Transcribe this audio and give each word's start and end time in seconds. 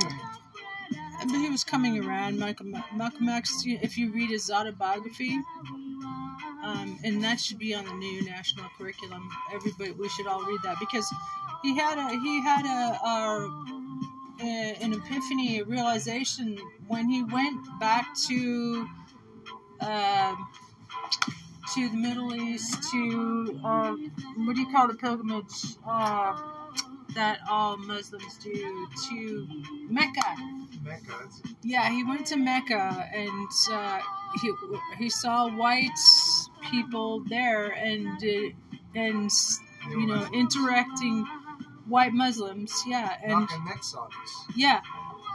But 0.00 1.38
he 1.38 1.48
was 1.48 1.64
coming 1.64 2.04
around. 2.04 2.38
Malcolm, 2.38 2.76
Malcolm 2.94 3.28
X, 3.28 3.62
if 3.64 3.96
you 3.96 4.12
read 4.12 4.30
his 4.30 4.50
autobiography, 4.50 5.38
um, 6.62 6.98
and 7.04 7.22
that 7.24 7.40
should 7.40 7.58
be 7.58 7.74
on 7.74 7.84
the 7.84 7.92
new 7.94 8.24
national 8.24 8.66
curriculum. 8.76 9.28
Everybody, 9.52 9.92
we 9.92 10.08
should 10.10 10.26
all 10.26 10.44
read 10.44 10.60
that 10.64 10.76
because 10.80 11.06
he 11.62 11.76
had 11.76 11.98
a 11.98 12.08
he 12.08 12.42
had 12.42 12.66
a, 12.66 13.06
a, 13.06 13.50
a 14.40 14.76
an 14.82 14.92
epiphany, 14.92 15.60
a 15.60 15.64
realization 15.64 16.58
when 16.86 17.08
he 17.08 17.22
went 17.22 17.58
back 17.80 18.14
to 18.28 18.86
uh, 19.80 20.34
to 21.74 21.88
the 21.88 21.96
Middle 21.96 22.34
East 22.34 22.90
to 22.92 23.60
uh, 23.64 23.96
what 24.36 24.56
do 24.56 24.62
you 24.62 24.70
call 24.70 24.88
the 24.88 24.94
pilgrimage 24.94 25.76
uh, 25.86 26.53
that 27.14 27.38
all 27.48 27.76
Muslims 27.76 28.36
do 28.38 28.86
to 29.08 29.48
Mecca. 29.88 30.36
Mecca. 30.82 31.28
Yeah, 31.62 31.90
he 31.90 32.04
went 32.04 32.26
to 32.26 32.36
Mecca 32.36 33.08
and 33.14 33.48
uh, 33.70 34.00
he 34.42 34.52
he 34.98 35.10
saw 35.10 35.48
white 35.48 35.90
people 36.70 37.20
there 37.28 37.70
and 37.72 38.08
uh, 38.22 38.78
and 38.94 39.30
you 39.90 40.06
know 40.06 40.26
interacting 40.32 41.26
white 41.86 42.12
Muslims. 42.12 42.72
Yeah, 42.86 43.16
and 43.22 43.32
Knocking 43.32 43.64
necks 43.64 43.94
off 43.94 44.10
us. 44.22 44.46
yeah, 44.56 44.80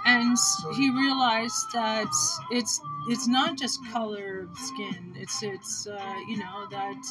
and 0.05 0.37
he 0.75 0.89
realized 0.91 1.65
that 1.73 2.07
it's 2.51 2.81
it's 3.09 3.27
not 3.27 3.57
just 3.57 3.79
color 3.91 4.47
of 4.51 4.57
skin. 4.57 5.13
It's 5.17 5.41
it's 5.43 5.87
uh, 5.87 6.15
you 6.27 6.37
know 6.37 6.67
that 6.71 7.01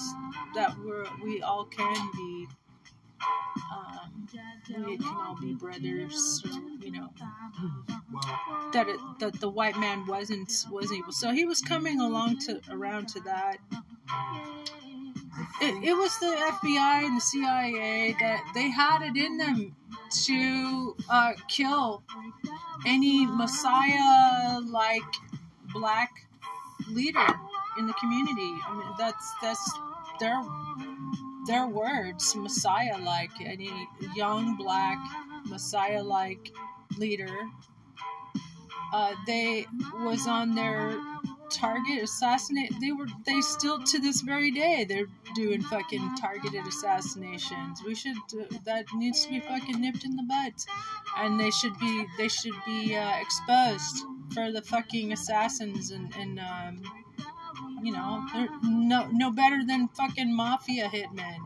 that 0.54 0.76
we're 0.84 1.06
we 1.24 1.42
all 1.42 1.64
can 1.64 2.10
be. 2.14 2.48
Um, 3.72 4.28
we 4.84 4.98
can 4.98 5.16
all 5.16 5.36
be 5.40 5.54
brothers, 5.54 6.42
you 6.80 6.92
know 6.92 7.08
that 8.72 8.88
it, 8.88 9.00
that 9.18 9.40
the 9.40 9.48
white 9.48 9.78
man 9.78 10.06
wasn't 10.06 10.52
wasn't 10.70 11.00
able. 11.00 11.12
So 11.12 11.30
he 11.30 11.44
was 11.44 11.60
coming 11.60 12.00
along 12.00 12.38
to 12.40 12.60
around 12.70 13.08
to 13.10 13.20
that. 13.20 13.58
It, 15.60 15.84
it 15.84 15.96
was 15.96 16.16
the 16.18 16.26
FBI 16.26 17.04
and 17.04 17.16
the 17.16 17.20
CIA 17.20 18.16
that 18.20 18.42
they 18.54 18.70
had 18.70 19.02
it 19.02 19.16
in 19.16 19.36
them 19.38 19.76
to 20.24 20.96
uh, 21.10 21.32
kill 21.48 22.02
any 22.86 23.26
Messiah 23.26 24.60
like 24.60 25.02
black 25.72 26.10
leader 26.88 27.26
in 27.78 27.86
the 27.86 27.94
community. 27.94 28.52
I 28.66 28.76
mean 28.76 28.94
that's 28.98 29.34
that's 29.42 29.72
their 30.20 30.40
their 31.48 31.66
words, 31.66 32.36
Messiah 32.36 32.98
like 32.98 33.32
any 33.40 33.72
young 34.14 34.56
black 34.56 34.98
Messiah 35.46 36.02
like 36.02 36.52
leader 36.96 37.36
uh, 38.92 39.14
they 39.26 39.66
was 40.00 40.26
on 40.26 40.54
their 40.54 40.96
target 41.50 42.02
assassinate 42.02 42.70
they 42.80 42.92
were 42.92 43.06
they 43.24 43.40
still 43.40 43.82
to 43.82 43.98
this 43.98 44.20
very 44.20 44.50
day 44.50 44.84
they're 44.86 45.06
doing 45.34 45.62
fucking 45.62 46.14
targeted 46.16 46.66
assassinations. 46.66 47.82
We 47.84 47.94
should 47.94 48.16
uh, 48.38 48.44
that 48.64 48.84
needs 48.94 49.24
to 49.24 49.30
be 49.30 49.40
fucking 49.40 49.80
nipped 49.80 50.04
in 50.04 50.16
the 50.16 50.24
butt 50.24 50.66
and 51.18 51.38
they 51.40 51.50
should 51.50 51.78
be 51.78 52.06
they 52.18 52.28
should 52.28 52.54
be 52.66 52.94
uh, 52.94 53.20
exposed 53.20 54.04
for 54.34 54.52
the 54.52 54.62
fucking 54.62 55.12
assassins 55.12 55.90
and 55.90 56.14
and 56.16 56.38
um 56.38 56.82
you 57.82 57.92
know 57.92 58.24
they're 58.32 58.48
no 58.62 59.08
no 59.12 59.30
better 59.30 59.64
than 59.66 59.88
fucking 59.88 60.34
mafia 60.34 60.88
hitmen 60.88 61.38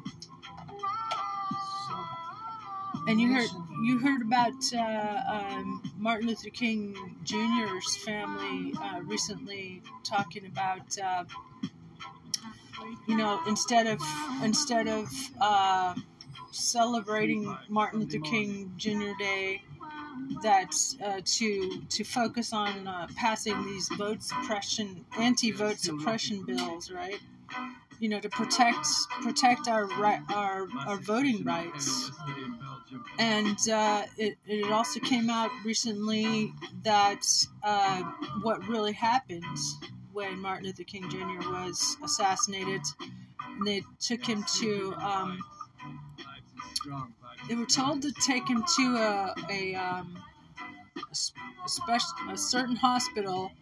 and 3.09 3.21
you 3.21 3.33
heard 3.33 3.49
you 3.83 3.99
heard 3.99 4.23
about 4.23 4.53
uh, 4.75 5.21
um, 5.29 5.83
Martin 5.99 6.29
Luther 6.29 6.51
King 6.51 7.17
Jr.'s 7.25 7.97
family 7.97 8.73
uh, 8.81 9.01
recently 9.03 9.83
talking 10.05 10.47
about 10.47 10.97
uh, 10.99 11.25
you 13.07 13.17
know 13.17 13.41
instead 13.47 13.87
of 13.87 14.01
instead 14.43 14.87
of 14.89 15.09
uh, 15.41 15.95
celebrating 16.53 17.57
Martin 17.69 18.01
Luther 18.01 18.21
King 18.21 18.73
Jr. 18.77 19.13
Day 19.19 19.63
that 20.43 20.75
uh, 21.05 21.21
to 21.25 21.81
to 21.89 22.05
focus 22.05 22.53
on 22.53 22.87
uh, 22.87 23.07
passing 23.17 23.65
these 23.65 23.89
vote 23.97 24.23
suppression 24.23 25.05
anti-vote 25.19 25.79
suppression 25.79 26.45
bills 26.45 26.91
right 26.91 27.21
you 28.01 28.09
know 28.09 28.21
to 28.21 28.29
protect 28.29 28.87
protect 29.23 29.69
our 29.69 29.87
right 29.99 30.21
our, 30.35 30.67
our 30.87 30.97
voting 30.97 31.45
rights 31.45 32.11
and 33.19 33.57
uh, 33.71 34.03
it, 34.19 34.37
it 34.47 34.71
also 34.71 35.01
came 35.01 35.31
out 35.31 35.51
recently 35.65 36.53
that 36.83 37.27
uh, 37.63 38.03
what 38.43 38.67
really 38.69 38.93
happened 38.93 39.45
when 40.13 40.39
Martin 40.39 40.67
Luther 40.67 40.85
King 40.85 41.09
Jr. 41.09 41.49
was 41.51 41.97
assassinated, 42.05 42.83
and 43.41 43.67
they 43.67 43.83
took 44.01 44.25
him 44.25 44.45
to. 44.61 44.95
Um, 45.01 45.39
they 47.49 47.55
were 47.55 47.67
told 47.67 48.03
to 48.03 48.13
take 48.13 48.49
him 48.49 48.65
to 48.77 48.97
a 48.97 49.35
a, 49.51 49.75
um, 49.75 50.19
a, 50.97 51.01
s- 51.11 51.33
a, 51.65 51.69
spec- 51.69 52.31
a 52.31 52.37
certain 52.37 52.77
hospital, 52.77 53.53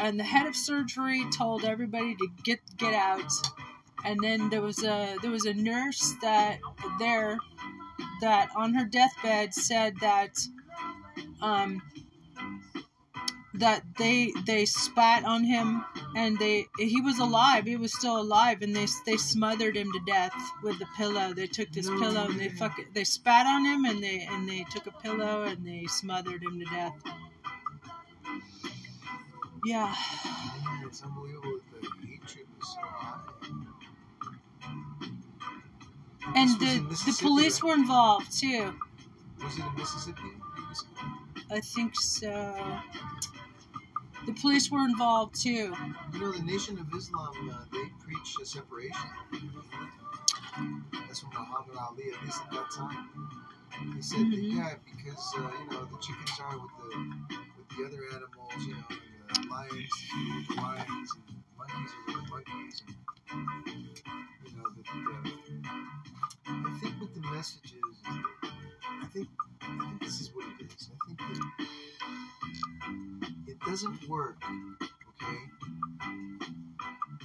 and 0.00 0.18
the 0.18 0.24
head 0.24 0.46
of 0.46 0.56
surgery 0.56 1.24
told 1.36 1.64
everybody 1.64 2.14
to 2.16 2.28
get 2.44 2.60
get 2.76 2.94
out. 2.94 3.32
And 4.04 4.20
then 4.22 4.50
there 4.50 4.62
was 4.62 4.84
a 4.84 5.16
there 5.22 5.30
was 5.30 5.46
a 5.46 5.54
nurse 5.54 6.14
that 6.22 6.58
there 6.98 7.38
that 8.20 8.50
on 8.56 8.74
her 8.74 8.84
deathbed 8.84 9.54
said 9.54 9.94
that 10.00 10.38
um, 11.42 11.82
that 13.54 13.82
they 13.98 14.32
they 14.46 14.64
spat 14.66 15.24
on 15.24 15.44
him 15.44 15.84
and 16.16 16.38
they 16.38 16.66
he 16.78 17.00
was 17.00 17.18
alive 17.20 17.64
he 17.66 17.76
was 17.76 17.92
still 17.94 18.20
alive 18.20 18.62
and 18.62 18.74
they 18.74 18.86
they 19.06 19.16
smothered 19.16 19.76
him 19.76 19.92
to 19.92 20.00
death 20.06 20.34
with 20.62 20.78
the 20.78 20.86
pillow. 20.96 21.32
They 21.32 21.46
took 21.46 21.70
this 21.72 21.88
pillow 21.88 22.26
and 22.28 22.38
they 22.40 22.48
fuck 22.48 22.76
they 22.94 23.04
spat 23.04 23.46
on 23.46 23.64
him 23.64 23.84
and 23.84 24.02
they 24.02 24.26
and 24.30 24.48
they 24.48 24.64
took 24.70 24.86
a 24.86 24.92
pillow 24.92 25.44
and 25.44 25.66
they 25.66 25.86
smothered 25.86 26.42
him 26.42 26.58
to 26.60 26.66
death. 26.66 26.94
Yeah. 29.64 29.94
It's 30.86 31.02
unbelievable 31.02 31.60
the 31.80 32.06
hatred 32.06 32.46
was 32.58 32.74
so 32.74 32.80
high. 32.82 33.20
and 36.36 36.50
This 36.60 37.02
the 37.04 37.12
the 37.12 37.18
police 37.20 37.62
were 37.62 37.74
involved 37.74 38.32
too. 38.38 38.74
Was 39.42 39.58
it 39.58 39.64
in 39.64 39.74
Mississippi? 39.76 40.30
i 41.50 41.60
think 41.60 41.94
so 41.96 42.80
the 44.26 44.32
police 44.40 44.70
were 44.70 44.84
involved 44.84 45.34
too 45.40 45.74
You 46.12 46.18
know, 46.20 46.32
the 46.32 46.42
Nation 46.42 46.78
of 46.78 46.86
Islam, 46.94 47.50
uh, 47.50 47.64
they 47.72 47.84
preach 48.04 48.36
a 48.40 48.44
separation. 48.46 49.10
That's 51.06 51.22
what 51.24 51.32
Muhammad 51.34 51.76
Ali, 51.76 52.04
at 52.12 52.22
least 52.24 52.40
at 52.44 52.50
that 52.52 52.70
time, 52.70 53.08
he 53.94 54.02
said 54.02 54.20
that, 54.30 54.40
Mhm. 54.40 54.56
yeah, 54.56 54.74
because 54.84 55.24
uh, 55.38 55.50
you 55.60 55.70
know 55.70 55.84
the 55.86 55.98
chickens 56.04 56.40
are 56.40 56.58
with 56.58 56.74
the 56.80 56.90
with 57.58 57.68
the 57.76 57.80
other 57.86 58.02
animals, 58.16 58.60
you 58.66 58.74
know, 58.74 58.88
the 59.34 59.40
lions 59.50 59.92
with 60.36 60.48
the 60.48 60.54
lions, 60.62 61.10
and 61.16 61.42
monkeys 61.58 61.92
are 61.94 62.04
with 62.06 62.16
the 62.16 62.30
monkeys, 62.30 62.82
and 62.86 62.96
doesn't 73.74 74.08
work, 74.08 74.36
okay? 74.80 75.36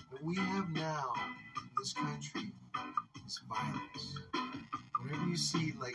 What 0.10 0.24
we 0.24 0.36
have 0.36 0.68
now 0.72 1.14
in 1.58 1.70
this 1.78 1.94
country 1.94 2.54
is 3.28 3.40
violence. 3.48 4.18
Whenever 5.00 5.28
you 5.28 5.38
see 5.38 5.74
like 5.80 5.94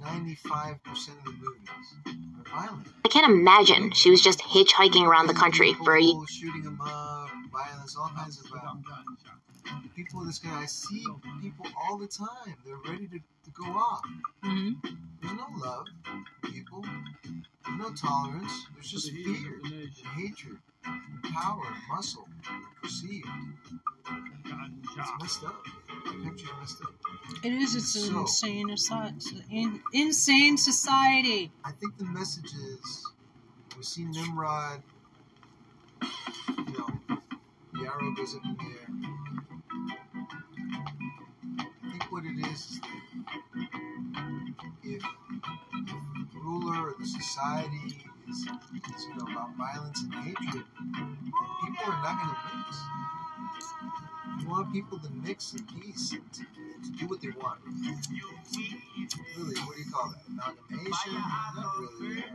95% 0.00 0.76
of 0.78 1.24
the 1.24 1.32
movies 1.32 2.20
are 2.38 2.60
violent. 2.60 2.86
I 3.04 3.08
can't 3.08 3.26
imagine 3.28 3.90
she 3.90 4.10
was 4.10 4.22
just 4.22 4.38
hitchhiking 4.38 5.02
around 5.02 5.26
the 5.26 5.34
country 5.34 5.74
for 5.74 5.96
a 5.96 6.00
People 6.00 6.26
shooting 6.26 6.62
them 6.62 6.80
up, 6.80 7.28
violence, 7.52 7.96
all 7.96 8.12
kinds 8.14 8.38
of 8.38 8.48
violence. 8.50 8.86
People 9.96 10.20
in 10.20 10.28
this 10.28 10.38
guy, 10.38 10.60
I 10.60 10.66
see 10.66 11.04
people 11.40 11.66
all 11.76 11.98
the 11.98 12.06
time. 12.06 12.54
They're 12.64 12.76
ready 12.76 13.08
to, 13.08 13.18
to 13.18 13.50
go 13.52 13.64
off. 13.64 14.02
hmm 14.44 14.74
There's 15.20 15.34
no 15.34 15.46
love 15.56 15.86
for 15.88 15.92
people. 15.92 16.01
There's 16.01 16.01
no 17.82 17.90
tolerance. 17.94 18.66
There's 18.74 18.90
just 18.90 19.10
fear 19.10 19.60
and 19.64 19.90
hatred 20.16 20.58
power 21.34 21.62
and 21.66 21.76
muscle 21.90 22.28
perceived. 22.80 23.26
It's 24.06 25.10
messed 25.20 25.44
up. 25.44 25.64
The 26.04 26.12
messed 26.60 26.82
up. 26.82 26.92
It 27.44 27.52
is. 27.52 27.74
It's 27.74 27.94
an 27.96 28.14
So- 28.14 28.20
insane, 28.20 28.70
in, 29.50 29.80
insane 29.92 30.56
society. 30.56 31.50
I 31.64 31.72
think 31.72 31.96
the 31.98 32.04
message 32.04 32.52
is 32.54 33.06
we 33.76 33.82
see 33.82 34.04
Nimrod, 34.04 34.82
you 36.02 36.78
know, 36.78 36.88
the 37.72 37.86
arrow 37.86 38.14
society 47.42 47.76
is, 48.28 48.38
is 48.38 48.46
you 49.08 49.16
know 49.16 49.26
about 49.32 49.56
violence 49.56 50.02
and 50.02 50.14
hatred, 50.14 50.64
people 51.62 51.84
are 51.86 52.02
not 52.02 52.22
going 52.22 52.34
to 52.34 52.56
mix. 52.56 52.78
You 54.40 54.48
want 54.48 54.72
people 54.72 54.98
to 54.98 55.10
mix 55.10 55.54
in 55.54 55.66
peace 55.66 56.12
and 56.12 56.32
to, 56.32 56.42
to 56.42 56.98
do 56.98 57.06
what 57.06 57.20
they 57.20 57.30
want. 57.30 57.60
Really, 57.64 59.60
what 59.60 59.76
do 59.76 59.82
you 59.82 59.90
call 59.92 60.10
that? 60.10 60.22
Amalgamation? 60.28 61.14
Not 61.14 61.74
really. 61.80 62.24
Uh, 62.24 62.28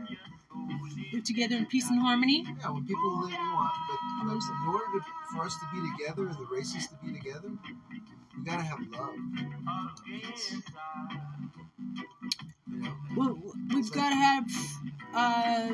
Live 1.12 1.24
together 1.24 1.56
in 1.56 1.66
peace 1.66 1.88
and 1.88 2.00
harmony. 2.00 2.44
yeah, 2.46 2.70
when 2.70 2.84
people 2.86 3.20
live, 3.20 3.30
you 3.30 3.38
want, 3.38 3.72
but, 3.88 3.98
in 4.22 4.68
order 4.68 4.84
to, 4.94 5.00
for 5.32 5.44
us 5.44 5.54
to 5.56 5.66
be 5.72 5.80
together 5.92 6.28
and 6.28 6.36
the 6.36 6.46
races 6.50 6.86
to 6.88 6.94
be 7.04 7.12
together, 7.12 7.50
we 8.36 8.44
gotta 8.44 8.62
have 8.62 8.80
love. 8.92 9.14
You 9.36 9.48
know? 12.82 12.92
Well, 13.16 13.36
we've 13.74 13.90
got 13.90 14.10
to 14.10 14.14
have 14.14 14.44
uh, 15.14 15.68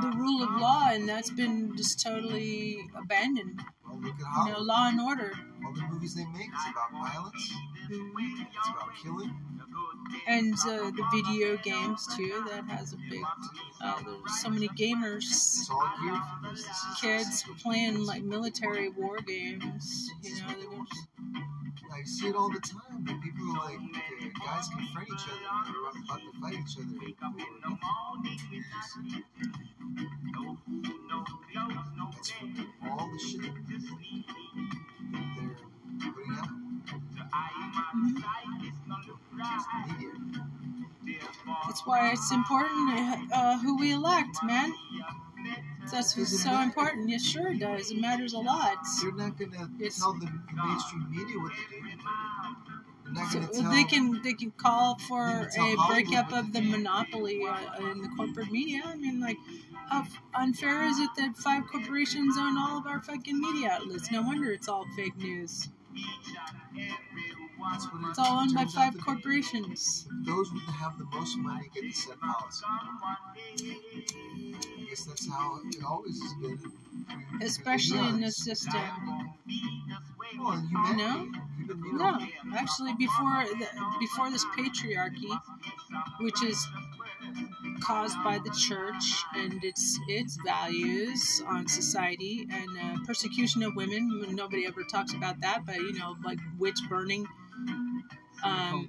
the 0.00 0.08
rule 0.16 0.42
of 0.42 0.60
law, 0.60 0.88
and 0.90 1.08
that's 1.08 1.30
been 1.30 1.76
just 1.76 2.00
totally 2.00 2.88
abandoned. 2.96 3.60
Well, 3.86 4.00
look 4.00 4.14
at 4.14 4.46
You 4.46 4.52
know, 4.52 4.60
law 4.60 4.88
and 4.88 5.00
order. 5.00 5.32
All 5.64 5.72
the 5.72 5.82
movies 5.90 6.14
they 6.14 6.24
make 6.26 6.48
is 6.48 6.64
about 6.70 6.90
violence. 6.92 7.52
It's 7.90 8.68
about 8.68 8.90
killing. 9.02 9.34
and 10.26 10.54
uh, 10.54 10.90
the 10.90 11.04
video 11.14 11.56
games 11.58 12.06
too. 12.16 12.44
That 12.50 12.64
has 12.66 12.92
a 12.92 12.96
big. 13.10 13.22
Uh, 13.82 14.02
there's 14.04 14.40
so 14.42 14.50
many 14.50 14.68
gamers, 14.68 15.24
It's 15.24 15.70
all 15.70 15.92
geared 16.02 16.20
for 16.42 16.50
this. 16.50 16.64
This 16.66 16.76
is- 16.76 17.00
kids 17.00 17.44
playing 17.62 18.04
like 18.04 18.22
military 18.22 18.88
war 18.90 19.18
games. 19.26 20.10
You 20.22 20.34
know, 20.40 20.86
I 21.92 22.02
see 22.04 22.28
it 22.28 22.34
all 22.34 22.48
the 22.48 22.58
time. 22.60 23.04
That 23.04 23.20
people 23.22 23.44
are 23.50 23.64
like, 23.64 23.78
uh, 23.78 24.46
guys 24.46 24.68
confront 24.68 25.08
each 25.08 25.28
other 25.28 25.44
and 25.52 25.66
they're 25.66 25.82
about 26.04 26.20
to 26.20 26.32
fight 26.40 26.54
each 26.54 26.76
other. 26.78 26.88
over. 26.88 27.42
That's 32.14 32.32
all 32.90 33.10
the 33.12 33.18
shit 33.18 33.42
that 33.42 33.52
they're 33.68 33.78
putting 33.78 34.24
out. 36.38 36.48
That's 41.66 41.86
why 41.86 42.10
it's 42.12 42.32
important 42.32 43.32
uh, 43.32 43.58
who 43.58 43.78
we 43.78 43.92
elect, 43.92 44.38
man. 44.44 44.72
That's 45.90 46.16
what's 46.16 46.42
so 46.42 46.60
important. 46.60 47.08
Yes, 47.08 47.22
sure 47.24 47.52
it 47.52 47.58
does. 47.58 47.90
It 47.90 47.98
matters 47.98 48.32
a 48.32 48.38
lot. 48.38 48.76
You're 49.02 49.14
not 49.14 49.38
gonna 49.38 49.68
It's- 49.78 49.98
tell 49.98 50.12
the, 50.14 50.26
mainstream 50.54 51.10
media 51.10 51.38
what 51.38 51.52
to 51.52 51.80
do. 51.80 51.82
They're 53.14 53.30
So 53.30 53.62
gonna 53.62 53.74
they 53.74 53.84
can 53.84 54.22
they 54.22 54.32
can 54.32 54.52
call 54.52 54.96
for 54.98 55.50
can 55.54 55.76
a 55.78 55.86
breakup 55.88 56.32
of 56.32 56.52
the 56.52 56.62
monopoly 56.62 57.44
uh, 57.46 57.90
in 57.90 58.00
the 58.00 58.08
corporate 58.16 58.50
media. 58.50 58.82
I 58.86 58.96
mean, 58.96 59.20
like, 59.20 59.36
how 59.90 60.06
unfair 60.34 60.84
is 60.84 60.98
it 60.98 61.10
that 61.18 61.36
five 61.36 61.66
corporations 61.66 62.36
own 62.38 62.56
all 62.56 62.78
of 62.78 62.86
our 62.86 63.02
fucking 63.02 63.38
media 63.38 63.70
outlets? 63.72 64.10
No 64.10 64.22
wonder 64.22 64.50
it's 64.52 64.68
all 64.68 64.86
fake 64.96 65.16
news. 65.16 65.68
That's 67.70 67.86
what 67.92 68.02
it 68.02 68.08
It's 68.10 68.18
all 68.18 68.40
owned 68.40 68.54
by 68.54 68.64
five 68.66 68.98
corporations. 68.98 70.06
Those 70.24 70.48
who 70.50 70.58
have 70.72 70.98
the 70.98 71.04
most 71.04 71.36
money 71.38 71.68
get 71.74 71.82
to 71.82 71.92
set 71.92 72.20
policy. 72.20 72.64
I 72.66 73.16
guess 74.88 75.04
that's 75.04 75.28
how 75.28 75.60
it 75.64 75.76
always 75.84 76.20
has 76.22 76.34
been. 76.34 76.58
Especially 77.40 77.98
in 78.08 78.20
this 78.20 78.36
system. 78.36 78.80
Well, 80.38 80.62
you 80.90 80.96
know, 80.96 81.28
No, 81.92 82.18
actually, 82.56 82.94
before 82.94 83.44
the, 83.58 83.68
before 84.00 84.30
this 84.30 84.44
patriarchy, 84.56 85.38
which 86.20 86.42
is 86.42 86.66
caused 87.80 88.16
by 88.24 88.38
the 88.38 88.50
church 88.50 89.24
and 89.34 89.62
its 89.64 89.98
its 90.08 90.38
values 90.44 91.42
on 91.46 91.66
society 91.66 92.46
and 92.50 92.68
uh, 92.78 92.98
persecution 93.06 93.62
of 93.62 93.74
women. 93.76 94.24
Nobody 94.34 94.66
ever 94.66 94.82
talks 94.84 95.12
about 95.14 95.40
that, 95.40 95.64
but 95.66 95.76
you 95.76 95.92
know, 95.94 96.16
like 96.24 96.38
witch 96.58 96.78
burning. 96.88 97.26
Um, 98.44 98.88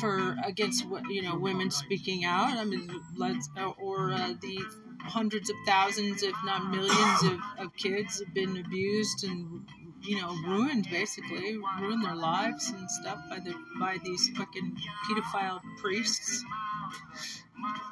for 0.00 0.36
against 0.44 0.86
what 0.86 1.08
you 1.10 1.22
know 1.22 1.36
women 1.36 1.70
speaking 1.70 2.24
out. 2.24 2.56
I 2.56 2.64
mean, 2.64 2.90
let's 3.16 3.48
or 3.78 4.12
uh, 4.12 4.34
the 4.40 4.60
hundreds 5.00 5.50
of 5.50 5.56
thousands, 5.66 6.22
if 6.22 6.34
not 6.44 6.70
millions, 6.70 7.22
of, 7.22 7.66
of 7.66 7.76
kids 7.76 8.20
have 8.20 8.34
been 8.34 8.56
abused 8.56 9.24
and 9.24 9.66
you 10.02 10.20
know 10.20 10.34
ruined, 10.46 10.88
basically 10.90 11.58
ruined 11.80 12.04
their 12.04 12.14
lives 12.14 12.70
and 12.70 12.90
stuff 12.90 13.18
by 13.28 13.38
the 13.38 13.54
by 13.78 13.98
these 14.04 14.28
fucking 14.36 14.76
pedophile 15.08 15.60
priests 15.78 16.44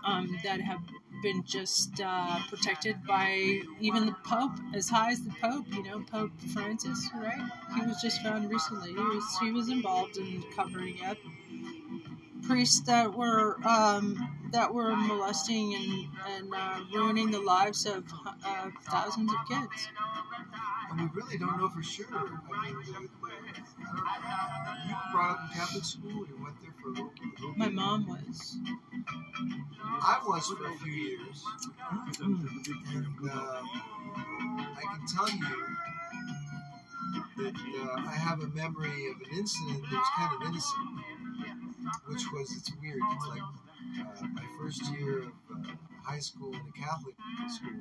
um, 0.04 0.36
that 0.44 0.60
have 0.60 0.80
been 1.22 1.42
just 1.44 2.00
uh, 2.04 2.38
protected 2.48 3.04
by 3.06 3.60
even 3.80 4.06
the 4.06 4.16
Pope, 4.24 4.52
as 4.74 4.88
high 4.88 5.12
as 5.12 5.22
the 5.22 5.34
Pope. 5.40 5.66
You 5.72 5.82
know, 5.82 6.04
Pope 6.10 6.32
Francis, 6.52 7.08
right? 7.14 7.40
He 7.74 7.86
was 7.86 8.00
just 8.00 8.22
found 8.22 8.50
recently. 8.50 8.90
He 8.90 8.94
was 8.96 9.38
he 9.40 9.52
was 9.52 9.68
involved 9.68 10.16
in 10.16 10.44
covering 10.54 10.98
up 11.04 11.18
priests 12.46 12.80
that 12.80 13.12
were 13.14 13.56
um, 13.66 14.35
that 14.52 14.72
were 14.72 14.94
molesting 14.96 15.74
and 15.74 16.08
and 16.28 16.54
uh, 16.54 16.80
ruining 16.94 17.30
the 17.30 17.40
lives 17.40 17.86
of 17.86 18.04
uh, 18.44 18.70
thousands 18.84 19.32
of 19.32 19.38
kids. 19.48 19.88
and 20.90 21.00
we 21.00 21.20
really 21.20 21.38
don't 21.38 21.58
know 21.58 21.68
for 21.68 21.82
sure. 21.82 22.06
I 22.10 22.22
mean, 22.62 22.76
the, 22.84 22.92
the, 22.92 23.08
I 24.08 24.16
don't, 24.62 24.88
you 24.88 24.94
were 24.94 25.12
brought 25.12 25.30
up 25.32 25.40
in 25.42 25.58
Catholic 25.58 25.84
school. 25.84 26.10
You 26.10 26.36
went 26.42 26.56
there 26.62 26.74
for 26.80 26.88
a 26.88 26.92
little, 26.92 27.10
a 27.10 27.40
little 27.40 27.54
My 27.56 27.68
mom 27.68 28.06
was. 28.06 28.58
I 29.84 30.20
was 30.26 30.46
for 30.46 30.66
a 30.66 30.78
few 30.78 30.92
years, 30.92 31.44
and 32.20 32.48
uh, 33.30 33.62
I 34.76 34.82
can 34.82 35.06
tell 35.06 35.28
you 35.28 35.76
that 37.38 37.54
uh, 37.54 38.02
I 38.08 38.14
have 38.14 38.40
a 38.40 38.48
memory 38.48 39.10
of 39.10 39.20
an 39.20 39.38
incident 39.38 39.82
that 39.90 39.96
was 39.96 40.08
kind 40.16 40.34
of 40.34 40.48
innocent, 40.48 40.88
which 42.06 42.24
was 42.32 42.52
it's 42.56 42.70
weird. 42.80 42.98
It's 43.12 43.26
like 43.28 43.42
my 44.04 44.44
first 44.58 44.82
year 44.92 45.18
of 45.20 45.32
uh, 45.50 45.72
high 46.04 46.18
school 46.18 46.52
in 46.52 46.60
a 46.60 46.72
Catholic 46.78 47.14
school. 47.48 47.72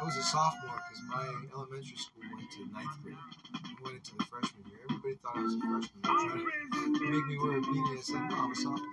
I 0.00 0.04
was 0.04 0.16
a 0.16 0.22
sophomore 0.22 0.82
because 0.88 1.02
my 1.08 1.26
elementary 1.54 1.96
school 1.96 2.22
went 2.34 2.50
to 2.52 2.66
ninth 2.72 3.02
grade. 3.02 3.16
I 3.54 3.82
went 3.82 3.96
into 3.96 4.16
the 4.18 4.24
freshman 4.24 4.64
year. 4.66 4.80
Everybody 4.90 5.14
thought 5.22 5.36
I 5.36 5.42
was 5.42 5.54
a 5.54 5.60
freshman. 5.60 6.94
They 6.94 6.98
to 6.98 7.10
make 7.10 7.26
me 7.26 7.38
wear 7.38 7.58
a 7.58 7.60
beanie. 7.60 7.98
I 7.98 8.00
said, 8.00 8.28
no, 8.28 8.36
I'm 8.36 8.52
a 8.52 8.56
sophomore. 8.56 8.88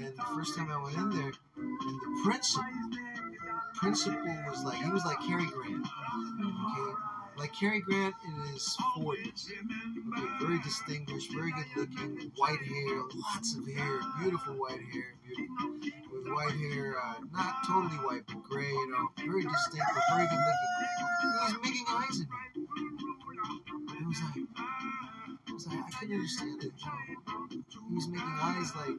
And 0.00 0.16
the 0.16 0.22
first 0.34 0.56
time 0.56 0.70
I 0.70 0.82
went 0.82 0.96
in 0.96 1.10
there, 1.10 1.32
and 1.56 2.00
the 2.00 2.20
principal, 2.24 2.64
principal 3.74 4.36
was 4.48 4.64
like, 4.64 4.78
he 4.82 4.90
was 4.90 5.04
like 5.04 5.18
Cary 5.26 5.46
Grant, 5.46 5.86
okay? 5.86 6.92
Like 7.38 7.52
Cary 7.54 7.80
Grant 7.80 8.14
in 8.26 8.52
his 8.52 8.76
40s. 8.96 9.48
Very 10.40 10.58
distinguished, 10.60 11.32
very 11.32 11.52
good 11.52 11.66
looking, 11.76 12.32
white 12.36 12.58
hair, 12.62 13.02
lots 13.14 13.54
of 13.56 13.66
hair, 13.66 14.00
beautiful 14.20 14.54
white 14.54 14.80
hair, 14.92 15.14
beautiful. 15.24 15.70
With 16.12 16.32
white 16.32 16.54
hair, 16.54 16.96
uh, 16.98 17.14
not 17.32 17.62
totally 17.66 17.96
white, 18.04 18.22
but 18.26 18.42
gray, 18.42 18.68
you 18.68 18.90
know, 18.90 19.08
very 19.18 19.42
distinct, 19.42 19.86
but 19.94 20.02
very 20.10 20.26
good 20.26 20.42
looking. 20.48 20.70
He 21.20 21.26
was 21.26 21.54
making 21.62 21.86
eyes 21.88 22.20
at 22.20 22.28
me. 22.28 22.36
It 24.00 24.06
was 24.06 24.20
like, 24.22 25.52
was 25.52 25.66
like, 25.66 25.78
I 25.78 25.90
couldn't 26.00 26.14
understand 26.16 26.64
it. 26.64 26.72
He 27.88 27.94
was 27.94 28.08
making 28.08 28.38
eyes 28.40 28.72
like, 28.76 28.98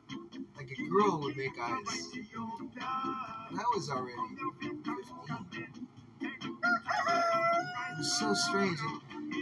like 0.55 0.71
a 0.71 0.89
girl 0.89 1.19
would 1.21 1.35
make 1.35 1.59
eyes. 1.59 2.09
And 3.49 3.59
I 3.59 3.63
was 3.75 3.89
already 3.89 4.15
15. 4.61 4.81
It 6.21 7.97
was 7.97 8.19
so 8.19 8.33
strange. 8.33 8.79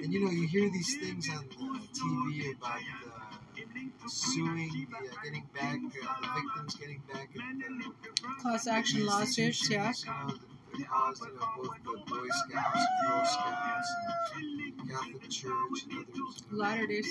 And 0.03 0.13
you 0.13 0.23
know, 0.25 0.31
you 0.31 0.47
hear 0.47 0.69
these 0.69 0.97
things 0.97 1.27
on 1.29 1.45
the 1.49 1.55
TV 1.99 2.55
about 2.55 2.79
uh, 3.07 4.07
suing, 4.07 4.87
the, 4.89 4.97
uh, 4.97 5.23
getting 5.23 5.47
back, 5.53 5.75
uh, 5.75 6.21
the 6.21 6.41
victims 6.41 6.75
getting 6.75 7.01
back 7.11 7.29
at 7.35 7.59
the 7.59 8.41
Class 8.41 8.67
action 8.67 9.05
lawsuits, 9.05 9.69
yeah. 9.69 9.91
You 9.99 10.05
know, 10.05 10.27
that, 10.27 10.39
that 10.79 10.87
caused, 10.89 11.21
know, 11.21 11.29
both 11.57 11.77
the 11.83 12.11
Boy 12.11 12.27
Scouts 12.31 12.79
and 12.79 13.09
Girl 13.09 13.25
Scouts 13.25 13.93
and 14.35 14.89
Catholic 14.89 15.29
Church 15.29 15.83
and 15.91 16.05
others. 16.07 16.43
Latter 16.51 16.87
Day, 16.87 17.01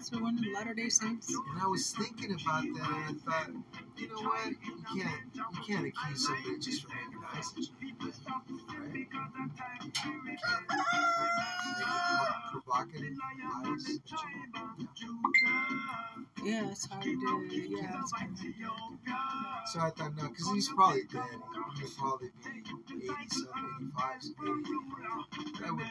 so 0.00 0.18
one 0.18 0.38
of 0.38 0.44
the 0.44 0.52
Latter 0.52 0.74
Day 0.74 0.88
Saints. 0.88 1.28
And 1.28 1.62
I 1.62 1.66
was 1.66 1.92
thinking 1.92 2.32
about 2.32 2.64
that, 2.74 3.08
and 3.08 3.22
I 3.26 3.30
thought, 3.30 3.50
you 3.96 4.08
know 4.08 4.22
what? 4.22 4.48
You 4.48 5.02
can't, 5.02 5.22
you 5.34 5.62
can't 5.66 5.86
accuse 5.86 6.26
somebody 6.26 6.58
just 6.58 6.82
for 6.82 6.90
eyes 7.34 7.52
at 7.56 7.64
you, 7.80 8.02
right? 8.78 9.06
Provocative 12.72 13.18
eyes 13.64 14.00
you. 14.96 15.12
Yeah, 16.42 16.70
it's 16.70 16.86
hard 16.86 17.02
to. 17.02 17.10
Yeah, 17.68 18.00
it's 18.00 18.12
kind 18.12 18.32
of. 18.32 18.38
So 19.66 19.80
I 19.80 19.90
thought, 19.90 20.16
no, 20.16 20.28
because 20.28 20.50
he's 20.54 20.68
probably 20.70 21.02
dead. 21.12 21.22
He'll 21.78 21.90
probably 21.98 22.28
be 22.42 23.10
87, 23.10 23.92
85, 23.92 24.22
80. 24.42 24.62
That 25.60 25.72
would, 25.72 25.90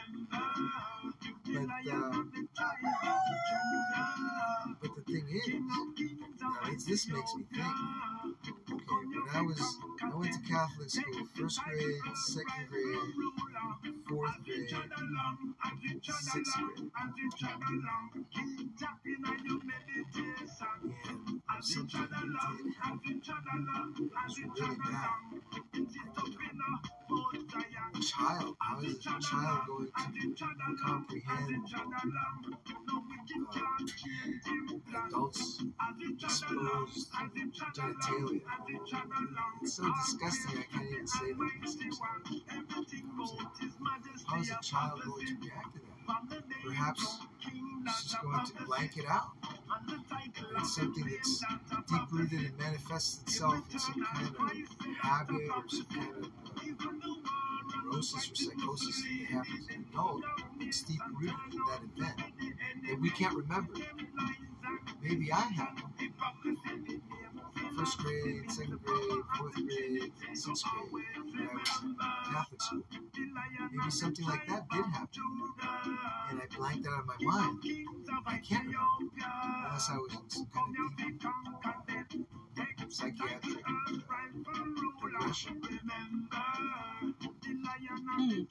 but, 2.52 2.64
uh, 2.64 3.06
but 4.80 4.90
the 4.96 5.02
thing 5.06 5.26
is, 5.30 5.46
uh, 6.42 6.72
it's, 6.72 6.84
this 6.84 7.08
makes 7.08 7.34
me 7.36 7.44
think. 7.54 8.61
I 9.34 9.40
was, 9.42 9.78
I 10.02 10.14
went 10.14 10.32
to 10.32 10.40
Catholic 10.48 10.90
school, 10.90 11.26
first 11.34 11.60
grade, 11.64 11.94
second 12.14 12.68
grade, 12.68 12.98
fourth 14.08 14.44
grade, 14.44 14.68
sixth 16.20 16.56
grade. 16.58 16.90
And 21.52 21.64
something 21.64 22.10
did 22.10 22.20
happen. 22.80 23.08
It 23.98 24.10
was 24.12 24.38
really 24.38 24.76
bad. 24.76 25.91
Child, 28.02 28.56
how 28.60 28.80
is 28.80 28.96
a 28.96 29.20
child 29.20 29.60
going 29.68 29.86
to 29.86 30.34
comprehend 30.84 31.66
uh, 34.92 35.06
adults 35.06 35.62
exposed 36.20 37.12
genitalia? 37.76 38.40
It's 39.62 39.74
so 39.74 39.84
disgusting 39.94 40.58
I 40.58 40.62
can't 40.72 40.90
even 40.90 41.06
say 41.06 41.32
that. 41.32 41.52
How 44.26 44.40
is 44.40 44.50
a 44.50 44.58
child 44.62 45.00
going 45.04 45.26
to 45.26 45.34
react 45.40 45.74
to 45.74 45.80
that? 45.80 45.91
Perhaps 46.64 47.18
she's 47.40 48.14
going 48.16 48.46
to 48.46 48.64
blank 48.64 48.96
it 48.96 49.04
out. 49.08 49.30
It's 50.58 50.76
something 50.76 51.04
that's 51.04 51.44
deep 51.88 52.12
rooted 52.12 52.40
and 52.40 52.58
manifests 52.58 53.22
itself 53.22 53.64
in 53.72 53.78
some 53.78 54.04
kind 54.04 54.28
of 54.28 54.36
habit 55.00 55.48
or 55.56 55.64
some 55.68 55.86
kind 55.86 56.08
of 56.18 56.24
uh, 56.24 57.84
neurosis 57.84 58.30
or 58.30 58.34
psychosis 58.34 59.02
that 59.02 59.26
happens 59.34 59.68
as 59.68 59.76
an 59.76 59.86
adult. 59.92 60.22
It's 60.60 60.82
deep 60.82 61.00
rooted 61.20 61.34
in 61.52 61.58
that 61.58 61.80
event 61.96 62.86
that 62.88 63.00
we 63.00 63.10
can't 63.10 63.34
remember. 63.34 63.74
Maybe 65.02 65.32
I 65.32 65.40
have. 65.40 65.82
First 67.76 67.98
grade, 67.98 68.50
second 68.50 68.78
grade, 68.84 69.22
fourth 69.36 69.54
grade, 69.54 70.12
sixth 70.34 70.64
grade, 70.64 70.92
when 70.92 71.48
I 71.48 71.54
was 71.54 71.82
in 71.82 71.96
Catholic 72.32 72.62
school. 72.62 72.82
Maybe 73.72 73.90
something 73.90 74.26
like 74.26 74.46
that 74.48 74.68
did 74.68 74.84
happen. 74.86 75.08
And 76.30 76.40
I 76.40 76.56
blanked 76.56 76.86
out 76.86 77.00
of 77.00 77.06
my 77.06 77.16
mind. 77.20 77.58
I 78.26 78.38
can't 78.38 78.66
remember. 78.66 79.24
Unless 79.66 79.90
I 79.90 79.96
was 79.96 80.12
in 80.12 80.30
some 80.30 80.46
kind 80.52 80.76
of 80.84 80.96
deep 82.08 82.26
psychiatric 82.88 83.64
depression. 85.02 85.60
Hmm. 88.18 88.42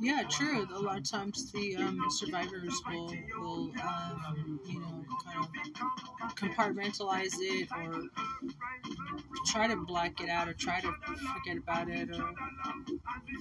Yeah, 0.00 0.22
true. 0.28 0.66
A 0.74 0.78
lot 0.78 0.98
of 0.98 1.10
times 1.10 1.50
the 1.52 1.76
um, 1.76 2.00
survivors 2.10 2.80
will, 2.88 3.14
will 3.40 3.70
um, 3.82 4.60
you 4.66 4.80
know, 4.80 5.04
kind 5.24 5.46
of 6.22 6.34
compartmentalize 6.36 7.34
it 7.40 7.68
or 7.72 8.04
try 9.46 9.66
to 9.66 9.76
black 9.76 10.20
it 10.20 10.28
out 10.28 10.48
or 10.48 10.52
try 10.54 10.80
to 10.80 10.92
forget 11.34 11.56
about 11.56 11.88
it 11.88 12.10
or 12.10 12.34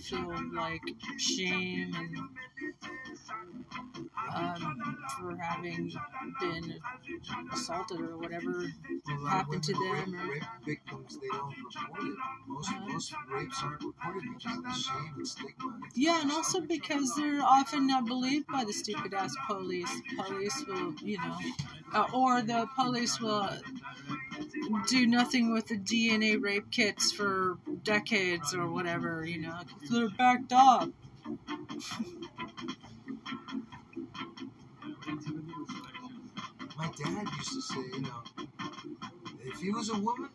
feel 0.04 0.34
like 0.54 0.82
shame 1.18 1.94
and 1.96 2.18
um, 4.36 4.98
for 5.20 5.38
having 5.38 5.92
been 6.40 6.76
assaulted 7.54 8.00
or 8.02 8.18
whatever 8.18 8.72
Happened 9.38 9.64
to 9.64 9.74
them 9.74 10.16
or 10.16 10.24
Rape, 10.32 10.32
rape 10.34 10.44
victims, 10.66 11.18
they 11.22 11.28
don't 11.30 11.54
report 11.64 12.04
it. 12.04 12.16
Most, 12.48 12.72
most 12.88 13.14
rapes 13.32 13.60
aren't 13.64 13.84
reported 13.84 14.24
because 14.36 14.58
of 14.58 14.64
the 14.64 14.74
shame 14.74 15.14
and 15.18 15.28
stigma. 15.28 15.80
Yeah, 15.96 16.22
and 16.22 16.32
also 16.32 16.62
because 16.62 17.14
they're 17.16 17.44
often 17.44 17.88
not 17.88 18.06
believed 18.06 18.48
by 18.48 18.64
the 18.66 18.74
stupid 18.74 19.14
ass 19.14 19.36
police. 19.48 19.92
Police 20.18 20.66
will, 20.68 20.94
you 21.04 21.18
know, 21.20 21.38
uh, 21.94 22.08
or 22.14 22.42
the 22.42 22.68
police 22.76 23.20
will 23.22 23.50
do 24.88 25.08
nothing 25.08 25.52
with 25.54 25.68
the 25.68 25.78
DNA 25.78 26.36
rape 26.38 26.70
kits 26.72 27.12
for 27.12 27.58
decades 27.84 28.54
or 28.54 28.68
whatever, 28.72 29.26
you 29.26 29.40
know, 29.40 29.60
'cause 29.80 29.90
they're 29.90 30.10
backed 30.10 30.54
up. 30.54 30.90
My 36.78 36.90
dad 36.98 37.28
used 37.38 37.54
to 37.54 37.62
say, 37.62 37.82
you 37.94 38.02
know, 38.02 38.24
if 39.48 39.62
he 39.62 39.72
was 39.72 39.90
a 39.90 39.98
woman, 39.98 40.30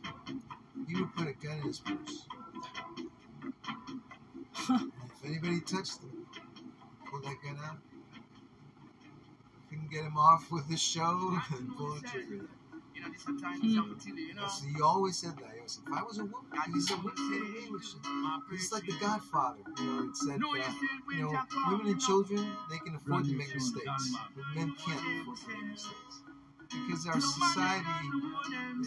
he 0.88 1.00
would 1.00 1.14
put 1.14 1.28
a 1.28 1.32
gun 1.34 1.58
in 1.58 1.62
his 1.64 1.80
purse. 1.80 2.26
if 4.70 5.24
anybody 5.24 5.60
touched 5.60 6.00
him, 6.00 6.26
pull 7.10 7.20
that 7.20 7.36
gun 7.44 7.58
out. 7.64 7.78
Couldn't 9.68 9.90
get 9.90 10.04
him 10.04 10.16
off 10.16 10.50
with 10.50 10.68
the 10.68 10.76
show 10.76 11.38
and 11.56 11.76
pull 11.76 11.94
the 11.94 12.00
trigger. 12.08 12.48
Hmm. 13.04 13.92
So 14.48 14.66
he 14.66 14.80
always 14.82 15.18
said 15.18 15.36
that. 15.36 15.50
He 15.52 15.58
always 15.58 15.72
said, 15.72 15.82
if 15.86 15.92
I 15.92 16.02
was 16.02 16.18
a 16.18 16.24
woman, 16.24 16.50
he's 16.72 16.90
a 16.90 16.96
woman 16.96 17.14
get 17.16 17.42
away 17.42 17.70
with 17.70 17.84
shit. 17.84 18.00
He's 18.50 18.72
like 18.72 18.86
the 18.86 18.94
Godfather. 19.00 19.58
You 19.78 19.84
know, 19.84 20.08
it 20.08 20.16
said, 20.16 20.40
uh, 20.40 21.12
you 21.12 21.22
know, 21.22 21.42
women 21.70 21.86
and 21.88 22.00
children, 22.00 22.56
they 22.70 22.78
can 22.78 22.94
afford 22.94 23.24
to 23.24 23.32
make 23.32 23.52
mistakes, 23.54 24.14
but 24.36 24.44
men 24.54 24.74
can't 24.78 25.22
afford 25.22 25.38
to 25.38 25.48
make 25.48 25.70
mistakes. 25.72 26.22
Because 26.72 27.06
our 27.06 27.20
society 27.20 28.08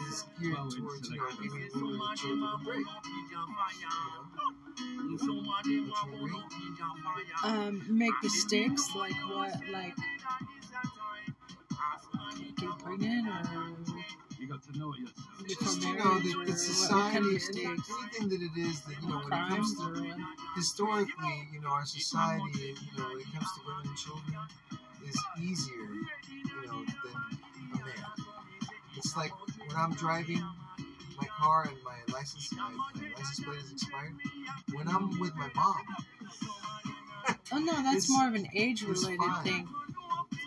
is 0.09 0.23
geared 0.39 0.55
towards, 0.71 1.09
you 1.09 1.17
know, 1.17 1.29
giving 1.41 1.69
women 1.75 1.99
and 2.01 2.17
children 2.17 2.49
a 2.53 2.63
break. 2.63 2.85
You 2.85 2.87
know? 3.35 5.17
Don't 5.17 5.65
you 5.65 5.93
agree? 6.13 6.31
Um, 7.43 7.85
make 7.89 8.13
mistakes 8.23 8.89
like 8.95 9.13
what, 9.29 9.53
like 9.71 9.93
get 12.57 12.79
pregnant 12.79 13.27
or 13.27 13.75
Just, 15.47 15.79
become 15.79 15.81
you 15.81 15.97
know, 15.97 16.03
married 16.05 16.23
the, 16.25 16.39
or 16.39 16.45
the 16.45 16.51
what, 16.51 16.59
society, 16.59 16.95
what 16.95 17.11
kind 17.11 17.25
of 17.25 17.41
any- 17.49 17.65
anything 17.65 18.29
that 18.29 18.41
it 18.41 18.57
is 18.67 18.81
that, 18.81 18.95
you 19.01 19.07
know, 19.09 19.19
when 19.19 19.33
it 19.33 19.47
comes 19.49 19.75
to 19.77 20.15
historically, 20.55 21.47
you 21.53 21.61
know, 21.61 21.69
our 21.69 21.85
society, 21.85 22.59
you 22.59 22.97
know, 22.97 23.07
when 23.09 23.19
it 23.21 23.31
comes 23.33 23.49
to 23.55 23.59
women 23.67 23.87
and 23.87 23.97
children, 23.97 24.47
is 25.07 25.19
easier, 25.41 25.89
you 26.33 26.67
know, 26.67 26.83
than 26.85 27.44
man. 27.85 28.25
It's 28.97 29.15
like 29.15 29.31
when 29.59 29.75
I'm 29.77 29.93
driving 29.93 30.43
my 31.21 31.27
car 31.27 31.67
and 31.69 31.77
my 31.83 32.13
license, 32.13 32.51
my, 32.53 32.69
my 32.69 33.07
license 33.17 33.45
plate 33.45 33.59
is 33.59 33.71
expired. 33.71 34.13
When 34.73 34.87
I'm 34.87 35.19
with 35.19 35.35
my 35.35 35.49
mom, 35.55 35.75
Oh 37.51 37.59
no, 37.59 37.73
that's 37.83 38.09
more 38.09 38.27
of 38.27 38.33
an 38.35 38.47
age 38.53 38.83
related 38.83 39.19
thing. 39.43 39.67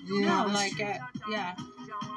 yeah, 0.07 0.45
no, 0.47 0.53
like 0.53 0.81
uh, 0.81 0.99
yeah, 1.31 1.55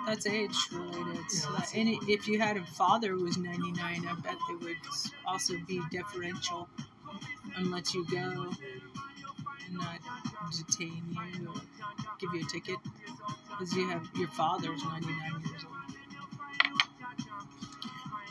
that's 0.05 0.25
age 0.25 0.55
related. 0.71 1.15
Yeah, 1.15 1.27
So, 1.27 1.51
that's 1.53 1.71
any, 1.75 1.99
if 2.07 2.27
you 2.27 2.39
had 2.39 2.57
a 2.57 2.65
father 2.65 3.09
who 3.11 3.23
was 3.23 3.37
99, 3.37 4.07
I 4.07 4.13
bet 4.21 4.35
they 4.47 4.55
would 4.65 4.77
also 5.25 5.53
be 5.67 5.81
deferential 5.91 6.67
and 7.55 7.71
let 7.71 7.93
you 7.93 8.05
go 8.09 8.51
not 9.71 9.99
detain 10.51 11.03
you 11.39 11.47
or 11.49 11.61
give 12.19 12.33
you 12.33 12.41
a 12.45 12.49
ticket 12.49 12.77
because 13.49 13.73
you 13.73 13.87
have 13.87 14.07
your 14.15 14.27
father's 14.29 14.83
99 14.83 15.43
years 15.45 15.65
old. 15.65 15.75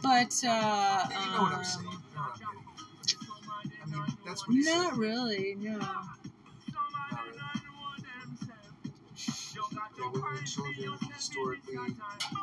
But 0.03 0.49
uh, 0.49 1.07
you 1.11 1.31
know 1.31 1.43
what 1.43 1.53
I'm 1.55 1.65
saying. 1.65 1.89
Getting 3.07 3.29
at. 3.29 3.83
I 3.83 3.87
mean, 3.91 4.05
that's 4.27 4.47
what 4.49 4.57
not 4.57 4.97
really, 4.97 5.57
no. 5.59 5.81
Women 10.13 10.37
and 10.39 10.47
children 10.47 10.99
historically 11.15 11.75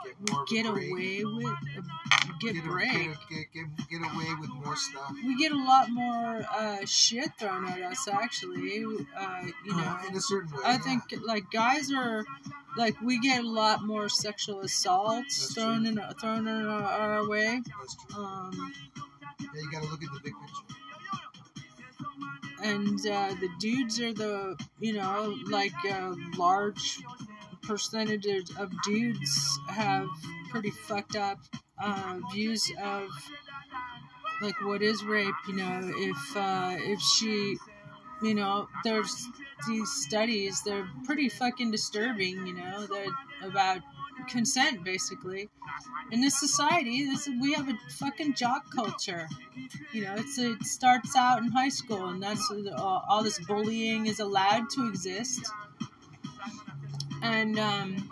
get 0.04 0.32
more 0.32 0.46
Get 0.46 0.66
break. 0.72 0.92
away 0.92 1.24
with 1.26 1.56
get, 2.40 2.54
get, 2.54 2.64
break. 2.64 2.92
Get, 2.92 3.02
a- 3.02 3.34
get, 3.34 3.54
get, 3.54 3.90
get 3.90 4.02
away 4.14 4.28
with 4.40 4.50
more 4.52 4.76
stuff. 4.76 5.12
we 5.26 5.36
get 5.38 5.52
a 5.52 5.58
lot 5.58 5.90
more 5.90 6.46
uh, 6.56 6.86
shit 6.86 7.32
thrown 7.40 7.68
at 7.68 7.82
us 7.82 8.08
actually 8.08 8.84
uh, 9.18 9.42
you 9.66 9.76
know 9.76 9.84
Uh, 9.84 10.08
in 10.08 10.16
a 10.16 10.22
certain 10.22 10.52
way. 10.52 10.60
i 10.66 10.72
yeah. 10.74 10.78
think 10.80 11.02
like 11.26 11.50
guys 11.52 11.92
are 11.92 12.24
like 12.78 13.00
we 13.02 13.20
get 13.20 13.44
a 13.44 13.48
lot 13.48 13.84
more 13.84 14.08
sexual 14.10 14.62
assaults 14.62 15.40
That's 15.40 15.54
thrown 15.56 15.82
true. 15.86 16.04
in 16.04 16.14
thrown 16.20 16.48
in 16.48 16.66
our, 16.66 16.82
our 16.84 17.28
way 17.30 17.62
that's 17.80 17.96
true. 18.06 18.24
um, 18.24 18.74
Yeah, 19.40 19.48
you 19.62 19.72
got 19.72 19.84
to 19.84 19.90
look 19.90 20.04
at 20.04 20.12
the 20.14 20.20
big 20.24 20.34
picture. 20.40 20.76
And 22.64 23.00
uh, 23.08 23.34
the 23.40 23.50
dudes 23.60 24.00
are 24.00 24.14
the 24.14 24.58
you 24.80 24.94
know 24.94 25.36
like 25.50 25.74
a 25.90 26.16
large 26.38 27.00
percentage 27.64 28.28
of 28.58 28.72
dudes 28.84 29.60
have 29.68 30.08
pretty 30.50 30.72
fucked 30.72 31.16
up 31.16 31.40
uh, 31.82 32.20
views 32.34 32.72
of 32.82 33.10
like 34.42 34.60
what 34.66 34.82
is 34.82 35.04
rape 35.04 35.34
you 35.48 35.56
know 35.56 35.80
if 35.84 36.38
uh, 36.38 36.76
if 36.78 37.00
she 37.02 37.58
you 38.22 38.34
know 38.34 38.68
there's 38.84 39.28
these 39.68 39.90
studies 39.92 40.62
they're 40.64 40.88
pretty 41.06 41.30
fucking 41.30 41.72
disturbing 41.72 42.46
you 42.48 42.54
know 42.54 42.86
they're 42.88 43.50
about 43.50 43.82
consent 44.28 44.84
basically. 44.84 45.50
In 46.12 46.22
this 46.22 46.40
society 46.40 47.06
this 47.06 47.28
we 47.42 47.54
have 47.54 47.70
a 47.70 47.78
fucking 47.92 48.34
jock 48.36 48.74
culture. 48.74 49.28
You 49.94 50.04
know 50.06 50.16
it's 50.18 50.38
it 50.38 50.64
starts 50.64 51.16
out 51.16 51.40
in 51.40 51.52
high 51.52 51.70
school 51.70 52.08
and 52.08 52.22
that's 52.22 52.52
all 52.78 53.24
this 53.24 53.40
bullying 53.40 54.08
is 54.08 54.20
allowed 54.20 54.70
to 54.72 54.88
exist. 54.88 55.52
And 57.22 57.58
um 57.60 58.12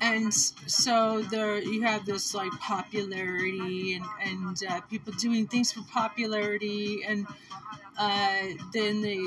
and 0.00 0.32
so 0.32 1.22
there 1.22 1.58
you 1.58 1.82
have 1.82 2.06
this 2.06 2.34
like 2.34 2.52
popularity 2.52 3.94
and 3.94 4.04
and 4.22 4.62
uh, 4.68 4.80
people 4.82 5.12
doing 5.14 5.46
things 5.46 5.72
for 5.72 5.82
popularity 5.92 7.02
and 7.06 7.26
uh, 7.98 8.42
then 8.72 9.02
they 9.02 9.20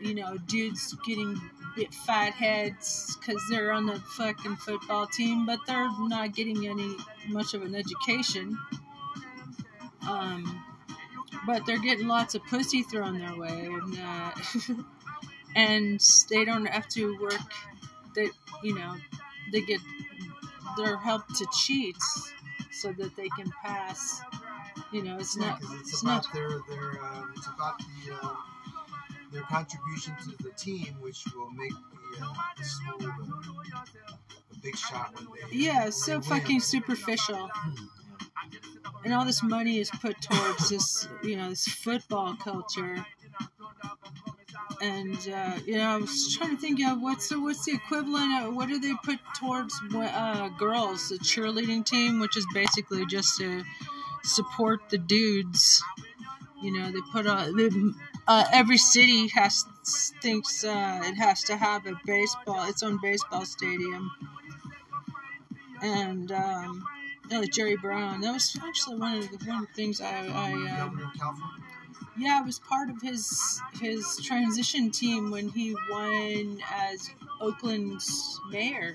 you 0.00 0.14
know 0.14 0.36
dudes 0.46 0.94
getting 1.06 1.40
bit 1.76 1.92
fat 1.92 2.32
heads 2.32 3.16
because 3.16 3.42
they're 3.50 3.72
on 3.72 3.86
the 3.86 3.98
fucking 4.16 4.56
football 4.56 5.06
team 5.06 5.44
but 5.46 5.58
they're 5.66 5.88
not 6.00 6.32
getting 6.34 6.66
any 6.66 6.96
much 7.28 7.54
of 7.54 7.62
an 7.62 7.74
education. 7.74 8.58
Um, 10.08 10.64
but 11.46 11.64
they're 11.66 11.78
getting 11.78 12.06
lots 12.06 12.34
of 12.34 12.44
pussy 12.44 12.82
thrown 12.82 13.18
their 13.18 13.36
way 13.36 13.66
and 13.66 13.98
uh, 13.98 14.30
and 15.56 16.00
they 16.30 16.44
don't 16.44 16.66
have 16.66 16.88
to 16.88 17.18
work 17.20 17.40
they 18.14 18.28
you 18.62 18.74
know 18.74 18.94
they 19.52 19.60
get 19.60 19.80
their 20.76 20.96
help 20.96 21.26
to 21.28 21.46
cheat 21.64 21.96
so 22.70 22.92
that 22.92 23.14
they 23.16 23.28
can 23.38 23.50
pass. 23.62 24.20
You 24.92 25.02
know 25.02 25.16
it's 25.18 25.36
Yeah, 25.36 25.50
not 25.50 25.62
it's, 25.62 25.92
it's 25.92 26.02
about 26.02 26.24
not 26.24 26.32
their 26.32 26.48
their 26.68 27.02
uh, 27.02 27.22
it's 27.36 27.46
about 27.46 27.78
the 27.78 28.14
uh, 28.14 28.36
their 29.34 29.42
contribution 29.42 30.14
to 30.22 30.42
the 30.44 30.50
team, 30.50 30.94
which 31.00 31.24
will 31.34 31.50
make 31.50 31.72
the, 31.72 32.24
uh, 32.24 32.32
the 32.56 32.64
school 32.64 33.02
a, 33.02 33.10
a 33.10 34.58
big 34.62 34.76
shot 34.76 35.12
when 35.16 35.26
they 35.50 35.56
yeah 35.56 35.86
it's 35.86 36.04
so 36.04 36.20
fucking 36.20 36.60
superficial. 36.60 37.50
And 39.04 39.12
all 39.12 39.26
this 39.26 39.42
money 39.42 39.78
is 39.80 39.90
put 39.90 40.20
towards 40.22 40.70
this 40.70 41.08
you 41.22 41.36
know 41.36 41.50
this 41.50 41.66
football 41.66 42.36
culture. 42.36 43.04
And 44.80 45.16
uh, 45.28 45.58
you 45.66 45.78
know 45.78 45.88
I 45.88 45.96
was 45.96 46.36
trying 46.36 46.54
to 46.54 46.60
think 46.60 46.80
of 46.86 47.00
what's 47.02 47.28
the 47.28 47.40
what's 47.40 47.64
the 47.64 47.72
equivalent 47.72 48.44
of 48.44 48.54
what 48.54 48.68
do 48.68 48.78
they 48.78 48.94
put 49.02 49.18
towards 49.36 49.74
uh, 49.94 50.48
girls? 50.50 51.08
The 51.08 51.18
cheerleading 51.18 51.84
team 51.84 52.20
which 52.20 52.36
is 52.36 52.46
basically 52.54 53.04
just 53.06 53.36
to 53.38 53.64
support 54.22 54.88
the 54.90 54.98
dudes. 54.98 55.82
You 56.62 56.72
know 56.72 56.90
they 56.92 57.00
put 57.12 57.26
on 57.26 57.56
they, 57.56 57.68
uh, 58.26 58.44
every 58.52 58.78
city 58.78 59.28
has 59.28 59.64
thinks 60.22 60.64
uh, 60.64 61.00
it 61.04 61.14
has 61.14 61.42
to 61.44 61.56
have 61.56 61.86
a 61.86 61.92
baseball 62.06 62.68
its 62.68 62.82
own 62.82 62.98
baseball 63.02 63.44
stadium 63.44 64.10
and 65.82 66.32
um, 66.32 66.84
know, 67.30 67.44
Jerry 67.44 67.76
Brown 67.76 68.20
that 68.20 68.32
was 68.32 68.56
actually 68.62 68.96
one 68.96 69.18
of 69.18 69.30
the 69.30 69.44
one 69.46 69.62
of 69.62 69.68
the 69.68 69.74
things 69.74 70.00
I, 70.00 70.26
I 70.28 70.52
um, 70.52 70.76
Governor 70.76 71.04
of 71.04 71.14
California. 71.18 71.64
yeah, 72.18 72.38
I 72.42 72.46
was 72.46 72.58
part 72.58 72.90
of 72.90 73.00
his 73.02 73.60
his 73.80 74.16
transition 74.22 74.90
team 74.90 75.30
when 75.30 75.48
he 75.48 75.74
won 75.90 76.58
as 76.72 77.10
Oakland's 77.40 78.40
mayor. 78.50 78.94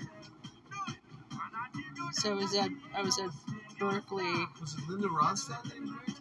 So 2.12 2.32
I 2.32 2.34
was 2.34 2.54
at 2.54 2.70
I 2.94 3.02
was 3.02 3.18
at 3.18 3.30
Berkeley. 3.78 4.24
Was 4.60 4.74
it 4.74 4.88
Linda 4.88 5.08
Ronstadt 5.08 5.62
that 5.64 5.72
he 5.72 5.80
married? 5.80 6.14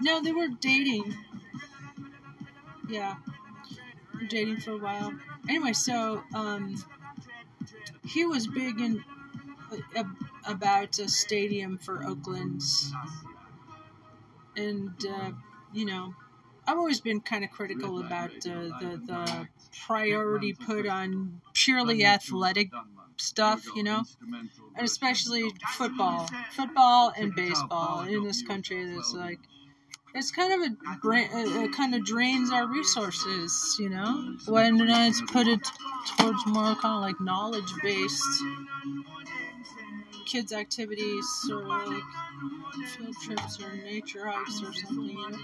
No, 0.00 0.22
they 0.22 0.32
were 0.32 0.48
dating. 0.60 1.14
Yeah, 2.88 3.16
dating 4.28 4.58
for 4.60 4.72
a 4.72 4.78
while. 4.78 5.12
Anyway, 5.48 5.72
so 5.72 6.22
um, 6.34 6.76
he 8.04 8.24
was 8.24 8.46
big 8.46 8.80
in 8.80 9.04
uh, 9.96 10.04
about 10.46 10.98
a 10.98 11.08
stadium 11.08 11.78
for 11.78 12.04
Oakland, 12.04 12.62
and 14.56 14.92
uh, 15.08 15.30
you 15.72 15.84
know, 15.84 16.14
I've 16.66 16.78
always 16.78 17.00
been 17.00 17.20
kind 17.20 17.44
of 17.44 17.50
critical 17.50 17.98
about 18.00 18.30
uh, 18.46 18.72
the 18.80 19.00
the 19.06 19.48
priority 19.86 20.52
put 20.52 20.86
on 20.86 21.40
purely 21.54 22.04
athletic 22.04 22.70
stuff, 23.16 23.64
you 23.74 23.82
know, 23.82 24.04
and 24.76 24.84
especially 24.86 25.50
football, 25.76 26.28
football 26.52 27.12
and 27.16 27.34
baseball 27.34 28.02
in 28.02 28.24
this 28.24 28.42
country. 28.42 28.86
That's 28.94 29.14
like 29.14 29.40
it's 30.16 30.30
kind 30.30 30.52
of 30.52 30.60
a 30.60 30.90
uh, 30.90 31.64
it 31.64 31.72
kind 31.72 31.94
of 31.94 32.04
drains 32.04 32.50
our 32.50 32.66
resources, 32.66 33.76
you 33.78 33.88
know, 33.88 34.34
when 34.46 34.80
it's 34.80 35.20
put 35.30 35.46
it 35.46 35.60
towards 36.18 36.44
more 36.46 36.74
kind 36.76 36.96
of 36.96 37.00
like 37.02 37.20
knowledge 37.20 37.70
based 37.82 38.42
kids 40.26 40.52
activities 40.52 41.24
or 41.50 41.62
like 41.62 42.02
field 42.96 43.14
trips 43.22 43.62
or 43.62 43.72
nature 43.76 44.26
hikes 44.26 44.60
or 44.62 44.72
something, 44.72 45.08
you 45.08 45.30
know, 45.30 45.38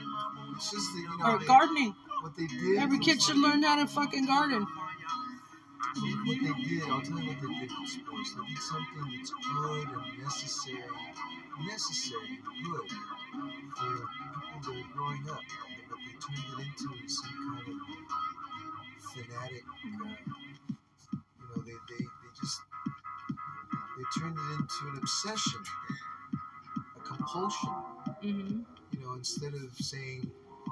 It's 0.57 0.73
you 0.73 1.09
know, 1.19 1.33
or 1.35 1.39
gardening. 1.47 1.95
what 2.23 2.37
they 2.37 2.47
did. 2.47 2.79
Every 2.79 2.99
kid 2.99 3.23
should 3.23 3.37
like- 3.39 3.53
learn 3.55 3.63
how 3.63 3.77
to 3.77 3.87
fucking 3.87 4.27
garden. 4.27 4.67
What 5.95 6.39
they 6.41 6.63
did, 6.65 6.83
I'll 6.85 7.01
tell 7.03 7.19
you 7.21 7.27
what 7.29 7.41
they 7.41 7.49
did 7.61 7.71
with 7.81 7.89
sports. 7.89 8.35
They 8.35 8.49
did 8.49 8.63
something 8.63 9.13
that's 9.17 9.31
good 9.31 9.89
and 9.89 10.23
necessary, 10.23 10.83
necessary 11.69 12.39
good 12.65 12.91
for 13.77 13.87
people 13.87 14.61
that 14.63 14.81
are 14.81 14.93
growing 14.95 15.25
up, 15.31 15.41
but 15.89 15.99
they 15.99 16.17
turned 16.21 16.61
it 16.61 16.67
into 16.67 17.09
some 17.09 17.35
kind 17.65 17.69
of 17.69 19.03
fanatic. 19.15 19.65
Uh, 19.85 20.09
you 21.41 21.47
know, 21.57 21.63
they, 21.65 21.73
they, 21.73 22.05
they 22.05 22.31
just 22.41 22.61
they 23.97 24.21
turned 24.21 24.37
it 24.37 24.55
into 24.61 24.93
an 24.93 24.99
obsession, 24.99 25.63
a 26.97 27.01
compulsion. 27.01 27.71
hmm 28.23 28.61
you 28.93 29.01
know, 29.01 29.15
instead 29.15 29.55
of 29.55 29.75
saying, 29.77 30.31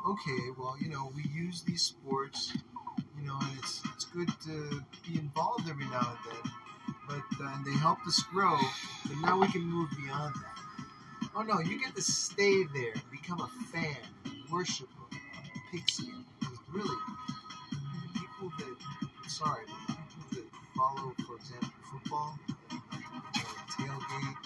okay, 0.09 0.39
well, 0.59 0.77
you 0.81 0.89
know, 0.91 1.13
we 1.17 1.25
use 1.33 1.63
these 1.63 1.83
sports, 1.83 2.53
you 3.19 3.27
know, 3.27 3.39
and 3.41 3.59
it's 3.59 3.83
it's 3.95 4.05
good 4.07 4.29
to 4.47 4.83
be 5.09 5.19
involved 5.19 5.69
every 5.69 5.87
now 5.87 6.17
and 6.17 6.19
then, 6.45 6.53
but 7.09 7.45
uh, 7.45 7.53
and 7.57 7.65
they 7.67 7.73
helped 7.79 8.07
us 8.07 8.23
grow, 8.33 8.57
but 9.07 9.17
now 9.23 9.41
we 9.41 9.49
can 9.49 9.63
move 9.63 9.91
beyond 10.05 10.35
that. 10.37 10.60
Oh 11.35 11.43
no, 11.43 11.61
you 11.61 11.79
get 11.81 11.95
to 11.97 12.03
stay 12.03 12.65
there, 12.75 12.95
become 13.11 13.41
a 13.41 13.49
fan, 13.73 13.97
worship 14.51 14.89
a 15.13 15.17
pigskin. 15.73 16.25
Because 16.41 16.59
really, 16.73 16.97
people 18.15 18.53
that, 18.59 19.31
sorry, 19.31 19.65
but 19.89 19.97
people 19.97 20.25
that 20.33 20.45
follow, 20.77 21.15
for 21.27 21.37
example, 21.37 21.71
football, 21.93 22.39
they 23.35 23.85
tailgate, 23.85 24.37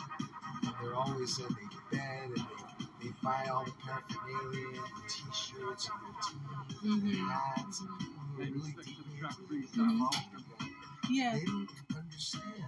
and 0.64 0.74
they're 0.82 0.94
always 0.94 1.38
in 1.38 1.46
a 1.46 1.94
bed 1.94 2.22
and 2.24 2.36
they 2.36 2.86
they 3.02 3.10
buy 3.22 3.46
all 3.52 3.64
the 3.64 3.72
paraphernalia, 3.84 4.80
the 4.82 5.08
t-shirts, 5.08 5.88
and 5.90 6.14
the 6.14 6.24
team, 6.80 7.02
Mhm. 7.12 7.28
hats, 7.30 7.80
and 7.80 7.98
people 7.98 8.22
who 8.22 8.42
are 8.42 8.46
really 8.46 8.72
deeply 8.72 9.18
into 9.18 9.54
it, 9.54 9.70
follow 9.70 10.10
the 10.10 10.42
guy. 10.58 10.70
Yeah. 11.10 11.34
They 11.38 11.44
don't 11.44 11.70
understand. 11.96 12.64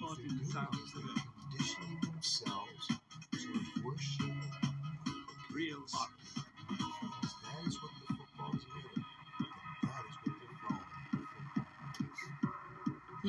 What 0.00 0.18
they're 0.18 0.28
doing 0.28 0.38
is 0.38 0.92
they're 0.92 1.24
conditioning 1.50 2.00
themselves 2.02 2.99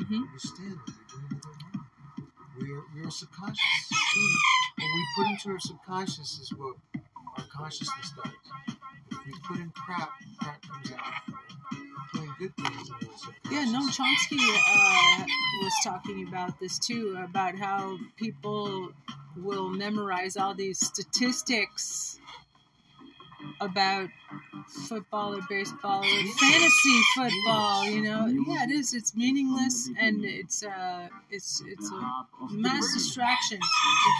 hmm 0.05 0.23
Understand 0.27 0.77
what 0.77 0.87
they're 0.87 1.19
doing 1.19 1.41
their 1.41 1.51
mind. 1.63 1.85
We 2.59 2.71
are, 2.71 2.83
we 2.95 3.07
are 3.07 3.11
subconscious. 3.11 3.59
What 4.77 4.87
we 4.95 5.05
put 5.15 5.27
into 5.31 5.49
our 5.49 5.59
subconscious 5.59 6.39
is 6.39 6.53
what 6.57 6.75
our 7.37 7.45
consciousness 7.51 8.11
does. 8.15 8.33
If 9.11 9.25
we 9.25 9.33
put 9.47 9.57
in 9.59 9.69
crap, 9.71 10.11
crap 10.39 10.61
comes 10.61 10.91
out. 10.91 11.13
Putting 12.13 12.33
good 12.39 12.55
things 12.57 12.89
in 12.89 12.93
our 12.93 13.17
subconscious. 13.17 13.51
Yeah, 13.51 13.65
Noam 13.65 13.89
Chomsky 13.89 14.39
uh, 14.75 15.25
was 15.63 15.73
talking 15.83 16.27
about 16.27 16.59
this 16.59 16.79
too, 16.79 17.17
about 17.23 17.55
how 17.55 17.97
people 18.17 18.91
will 19.37 19.69
memorize 19.69 20.35
all 20.37 20.53
these 20.53 20.79
statistics 20.79 22.19
about 23.61 24.09
football 24.87 25.35
or 25.35 25.41
baseball 25.49 25.99
or 25.99 26.25
fantasy 26.39 27.01
football. 27.15 27.85
You 27.85 28.01
know, 28.01 28.25
yeah, 28.27 28.63
it 28.63 28.71
is. 28.71 28.93
It's 28.93 29.15
meaningless 29.15 29.89
and 29.99 30.23
it's 30.23 30.63
uh, 30.63 31.07
it's 31.29 31.61
it's 31.67 31.91
a 31.91 32.23
mass 32.51 32.93
distraction. 32.93 33.59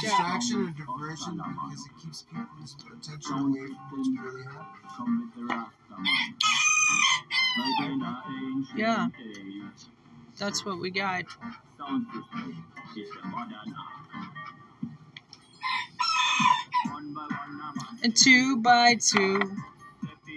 Distraction 0.01 0.65
and 0.67 0.75
diversion 0.77 1.37
because 1.37 1.85
it 1.85 2.03
keeps 2.03 2.23
people's 2.23 2.75
attention 2.97 3.37
away 3.37 3.67
from 3.89 3.97
what's 3.97 4.09
really 4.19 4.43
happening. 4.43 6.31
Yeah. 8.75 9.09
That's 10.37 10.65
what 10.65 10.79
we 10.79 10.89
got. 10.89 11.25
And 18.03 18.15
two 18.15 18.57
by 18.57 18.95
two. 18.95 19.39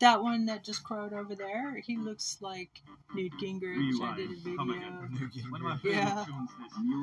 That 0.00 0.22
one 0.22 0.46
that 0.46 0.62
just 0.62 0.84
crowed 0.84 1.12
over 1.12 1.34
there, 1.34 1.76
he 1.84 1.94
hmm. 1.94 2.04
looks 2.04 2.38
like 2.40 2.82
Newt 3.14 3.32
Gingrich. 3.42 4.00
I 4.00 4.16
did 4.16 4.30
a 4.30 4.34
video. 4.34 4.56
One 5.50 5.60
of 5.60 5.62
my 5.62 5.78
Yeah. 5.82 6.24
favorite 6.24 6.26
tunes 6.26 6.50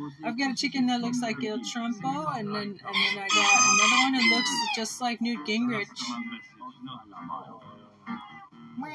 is 0.10 0.24
I've 0.24 0.38
got 0.38 0.52
a 0.52 0.56
chicken 0.56 0.88
that 0.88 1.02
looks 1.02 1.22
like 1.22 1.44
Il 1.44 1.60
Trumpo, 1.60 2.38
and 2.38 2.56
then 2.56 2.62
and 2.64 2.80
then 2.80 3.18
I 3.20 3.28
got 3.28 3.54
another 3.74 4.00
one 4.04 4.14
that 4.14 4.36
looks 4.36 4.50
just 4.76 5.02
like 5.02 5.20
Newt 5.20 5.46
Gingrich. 5.46 5.88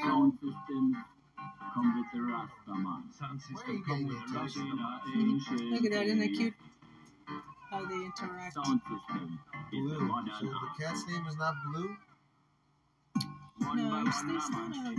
Sound 0.02 0.32
system 0.34 1.04
come 1.74 1.98
with 1.98 2.06
the 2.12 2.18
Rastaman. 2.18 3.12
Sound 3.12 3.40
Where 3.52 3.64
are 3.64 3.72
you 3.72 3.78
system 3.78 3.84
come 3.84 4.06
with 4.06 4.16
the 4.26 4.32
the 4.32 4.38
attention? 4.38 5.70
Look 5.70 5.84
at 5.84 5.92
that, 5.92 6.06
isn't 6.06 6.18
that 6.20 6.34
cute? 6.34 6.54
How 7.70 7.84
they 7.84 7.94
interact. 7.96 8.54
Sound 8.54 8.80
system 8.80 9.38
Blue. 9.70 9.98
So 10.40 10.46
the 10.46 10.84
cat's 10.84 11.06
name 11.06 11.26
is 11.26 11.36
not 11.36 11.54
Blue? 11.72 11.96
No, 13.60 14.04
it's, 14.06 14.22
it's 14.26 14.50
not 14.50 14.72
a. 14.74 14.94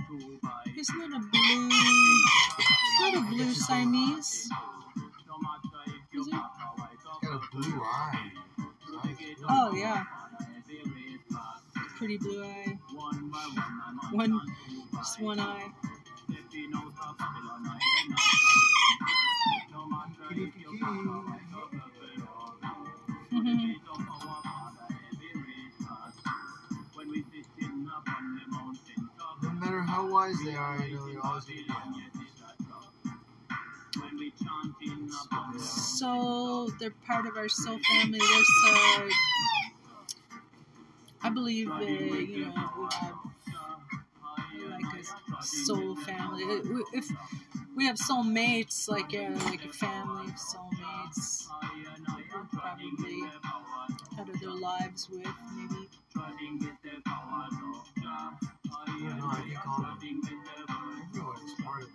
It's 0.78 0.93
not 0.95 1.08
a 1.08 1.19
blue. 1.19 1.69
It's 2.60 3.00
not 3.00 3.15
a 3.15 3.21
blue 3.30 3.54
Siamese. 3.54 4.50
Is 6.13 6.28
it? 6.28 6.34
It's 6.34 7.08
got 7.21 7.34
a 7.34 7.41
blue 7.52 7.82
eye. 7.84 8.32
His 8.86 8.95
eye 8.95 9.15
is 9.19 9.38
blue. 9.39 9.47
Oh 9.50 9.74
yeah, 9.76 10.04
pretty 11.97 12.17
blue 12.17 12.43
eye. 12.43 12.78
One, 14.12 14.41
just 14.95 15.21
one 15.21 15.39
eye. 15.39 15.71
No 23.32 23.71
how 30.02 30.12
wise 30.12 30.36
they 30.44 30.56
are, 30.56 30.84
you 30.86 30.96
know, 30.96 31.08
they're 31.08 31.26
always 31.26 31.46
going 31.46 31.66
to 35.58 35.60
So 35.60 36.70
they're 36.80 36.94
part 37.06 37.26
of 37.28 37.38
our 37.38 37.50
soul 37.50 37.78
family. 37.92 38.20
There's 38.20 38.50
uh, 38.68 39.10
I 41.24 41.30
believe 41.30 41.70
uh, 41.70 41.80
you 41.82 42.46
know 42.46 42.54
we 42.78 42.88
have 42.92 43.16
like 44.70 45.06
a 45.40 45.44
soul 45.44 45.96
family. 45.98 46.44
If 46.94 47.08
we 47.76 47.86
have 47.86 47.98
soul 47.98 48.24
mates, 48.24 48.88
like 48.88 49.14
a 49.14 49.30
like 49.46 49.66
a 49.66 49.74
family 49.74 50.30
of 50.30 50.36
soulmates, 50.36 51.48
we'll 52.34 52.48
probably 52.52 53.24
out 54.20 54.30
of 54.30 54.40
their 54.40 54.50
lives 54.50 55.10
with 55.10 55.28
maybe. 55.56 55.90
Is 59.39 59.48
part 61.63 61.84
of 61.84 61.89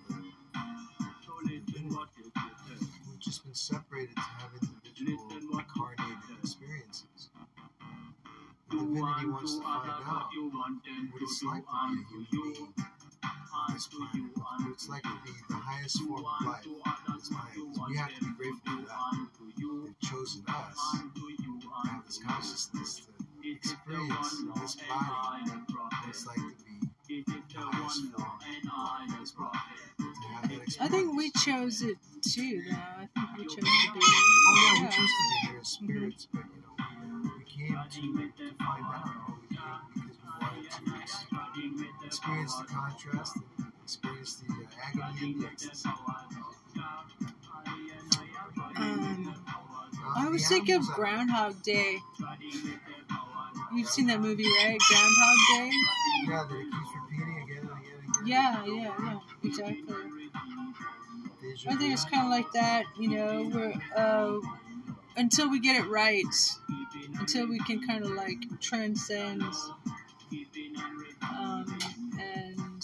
divinity. 1.36 2.32
We've 3.08 3.20
just 3.20 3.44
been 3.44 3.54
separated 3.54 4.14
to 4.16 4.20
have 4.22 4.50
individual 4.60 5.28
incarnated 5.52 6.16
experiences. 6.42 7.30
The 8.70 8.76
divinity 8.76 9.26
wants 9.28 9.56
to 9.56 9.62
find 9.62 9.90
out 9.90 10.28
what 11.12 11.22
it's 11.22 11.42
like 11.44 11.64
to 11.64 11.72
be 11.72 11.96
a 11.96 11.98
human 12.30 12.32
being 12.32 12.74
on 13.54 13.74
this 13.74 13.86
planet, 13.88 14.36
what 14.36 14.72
it's 14.72 14.88
like 14.88 15.02
to 15.02 15.18
be 15.24 15.32
the 15.48 15.54
highest 15.56 15.98
form 16.02 16.24
of 16.24 16.46
life 16.46 16.66
on 17.08 17.18
this 17.18 17.28
planet. 17.28 17.90
We 17.90 17.96
have 17.96 18.14
to 18.14 18.20
be 18.20 18.30
grateful 18.36 18.80
for 18.80 18.86
that. 18.88 19.28
They've 19.56 20.10
chosen 20.10 20.42
us 20.48 20.78
to 21.14 21.20
have 21.84 22.04
this 22.06 22.18
consciousness 22.18 23.00
to 23.06 23.50
experience 23.50 24.42
this 24.62 24.76
body 24.88 25.50
what 25.96 26.08
it's 26.08 26.26
like 26.26 26.38
I 30.80 30.88
think 30.88 31.16
we 31.16 31.30
chose 31.30 31.82
it 31.82 31.96
too. 32.22 32.62
Though 32.68 32.76
I 32.76 33.08
think 33.14 33.38
we 33.38 33.44
chose 33.44 33.54
to 33.54 33.60
be 33.62 34.00
Oh 34.48 34.54
yeah, 34.56 34.82
we 34.82 34.88
chose 34.88 34.96
to 34.96 35.24
be 35.30 35.48
here 35.48 35.60
as 35.60 35.68
spirits, 35.68 36.28
but 36.32 36.44
you 36.54 36.62
know, 36.62 37.30
we 37.38 37.44
came 37.44 37.76
to, 37.90 38.32
to 38.36 38.54
find 38.56 38.84
out. 38.84 39.06
Know, 39.06 39.36
we 39.40 39.56
came 39.56 39.62
because 39.94 41.24
we 41.32 41.68
wanted 41.68 42.00
to 42.00 42.06
experience 42.06 42.54
the 42.56 42.64
contrast 42.64 43.36
and 43.58 43.72
experience 43.84 44.34
the 44.36 44.52
uh, 44.52 44.66
agony 44.84 45.32
and 45.32 45.42
the 45.42 45.46
ecstasy. 45.46 45.88
Um, 48.76 49.34
Uh, 50.04 50.12
I 50.16 50.28
was 50.28 50.46
thinking 50.48 50.74
of 50.76 50.86
Groundhog 50.86 51.62
Day. 51.62 51.98
You've 53.74 53.88
seen 53.88 54.06
that 54.06 54.20
movie, 54.20 54.44
right? 54.44 54.78
Groundhog 54.88 55.36
Day. 55.50 55.70
Yeah, 56.28 56.46
Yeah, 58.26 58.64
yeah, 58.66 58.92
yeah, 59.02 59.18
exactly. 59.44 59.94
I 61.68 61.76
think 61.76 61.92
it's 61.92 62.04
kind 62.04 62.24
of 62.24 62.30
like 62.30 62.50
that, 62.52 62.84
you 62.98 63.08
know, 63.10 63.44
where 63.44 63.74
uh, 63.96 64.38
until 65.16 65.50
we 65.50 65.60
get 65.60 65.76
it 65.76 65.88
right, 65.88 66.24
until 67.18 67.48
we 67.48 67.58
can 67.60 67.86
kind 67.86 68.04
of 68.04 68.10
like 68.10 68.38
transcend 68.60 69.42
um, 71.22 71.78
and 72.18 72.82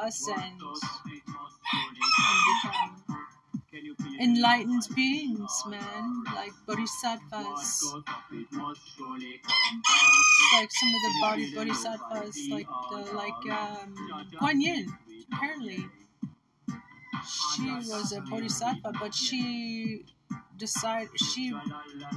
ascend 0.00 0.60
and 0.60 2.40
become 2.62 3.02
enlightened 4.20 4.82
beings, 4.94 5.62
man, 5.68 6.23
like 6.34 6.52
bodhisattvas. 6.66 7.94
Like 10.54 10.70
some 10.70 10.88
of 10.88 11.02
the 11.02 11.12
body 11.20 11.54
bodhisattvas, 11.54 12.48
like 12.50 12.66
the, 12.90 13.12
like 13.14 13.46
um, 13.50 13.94
Guan 14.40 14.60
Yin, 14.60 14.86
apparently. 15.32 15.86
She 17.26 17.70
was 17.70 18.12
a 18.12 18.20
bodhisattva, 18.20 18.92
but 19.00 19.14
she 19.14 20.04
decided 20.58 21.08
she 21.18 21.54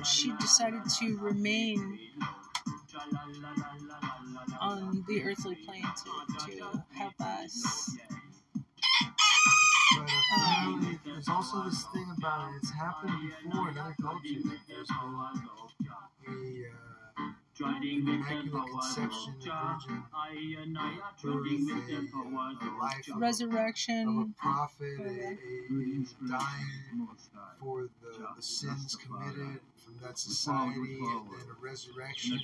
she 0.04 0.32
decided 0.40 0.82
to 1.00 1.18
remain 1.18 2.00
on 4.60 5.04
the 5.08 5.24
earthly 5.24 5.56
plane 5.56 5.84
to, 5.84 6.46
to 6.46 6.84
help 6.92 7.14
us. 7.22 7.96
But 10.06 11.00
there's 11.06 11.28
also 11.30 11.64
this 11.64 11.84
thing 11.94 12.06
about 12.18 12.50
it. 12.52 12.58
It's 12.62 12.72
happened 12.72 13.14
before 13.44 13.70
in 13.70 13.78
other 13.78 13.96
cultures. 14.02 14.46
Uh, 16.30 16.97
There's 17.60 17.80
been 17.80 18.08
a 18.08 18.12
uh, 18.12 18.16
immaculate 18.16 18.70
conception, 18.72 19.34
a 19.42 19.50
virgin. 19.50 20.04
Birth, 21.24 21.26
a, 21.26 22.66
a 22.66 22.72
life 22.78 23.08
of, 23.08 23.16
of 23.16 23.16
a 23.16 23.20
Resurrection. 23.20 24.34
prophet, 24.38 25.00
a, 25.00 25.04
a, 25.04 25.08
a 25.08 26.30
dying 26.30 27.08
for 27.60 27.90
the, 28.02 28.28
the 28.36 28.42
sins 28.42 28.96
committed 28.96 29.60
from 29.84 29.94
that 30.04 30.18
society, 30.20 31.00
and 31.00 31.28
then 31.32 31.48
a 31.50 31.62
resurrection. 31.62 32.34
And 32.34 32.42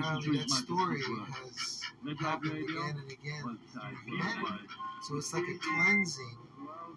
apparently, 0.00 0.38
that 0.38 0.50
story 0.50 1.00
has 1.02 1.82
happened 2.20 2.52
again 2.52 2.96
and 3.02 3.10
again. 3.10 3.58
through 3.72 3.82
humanity. 4.06 4.64
So 5.02 5.16
it's 5.16 5.32
like 5.34 5.44
a 5.44 5.58
cleansing 5.58 6.38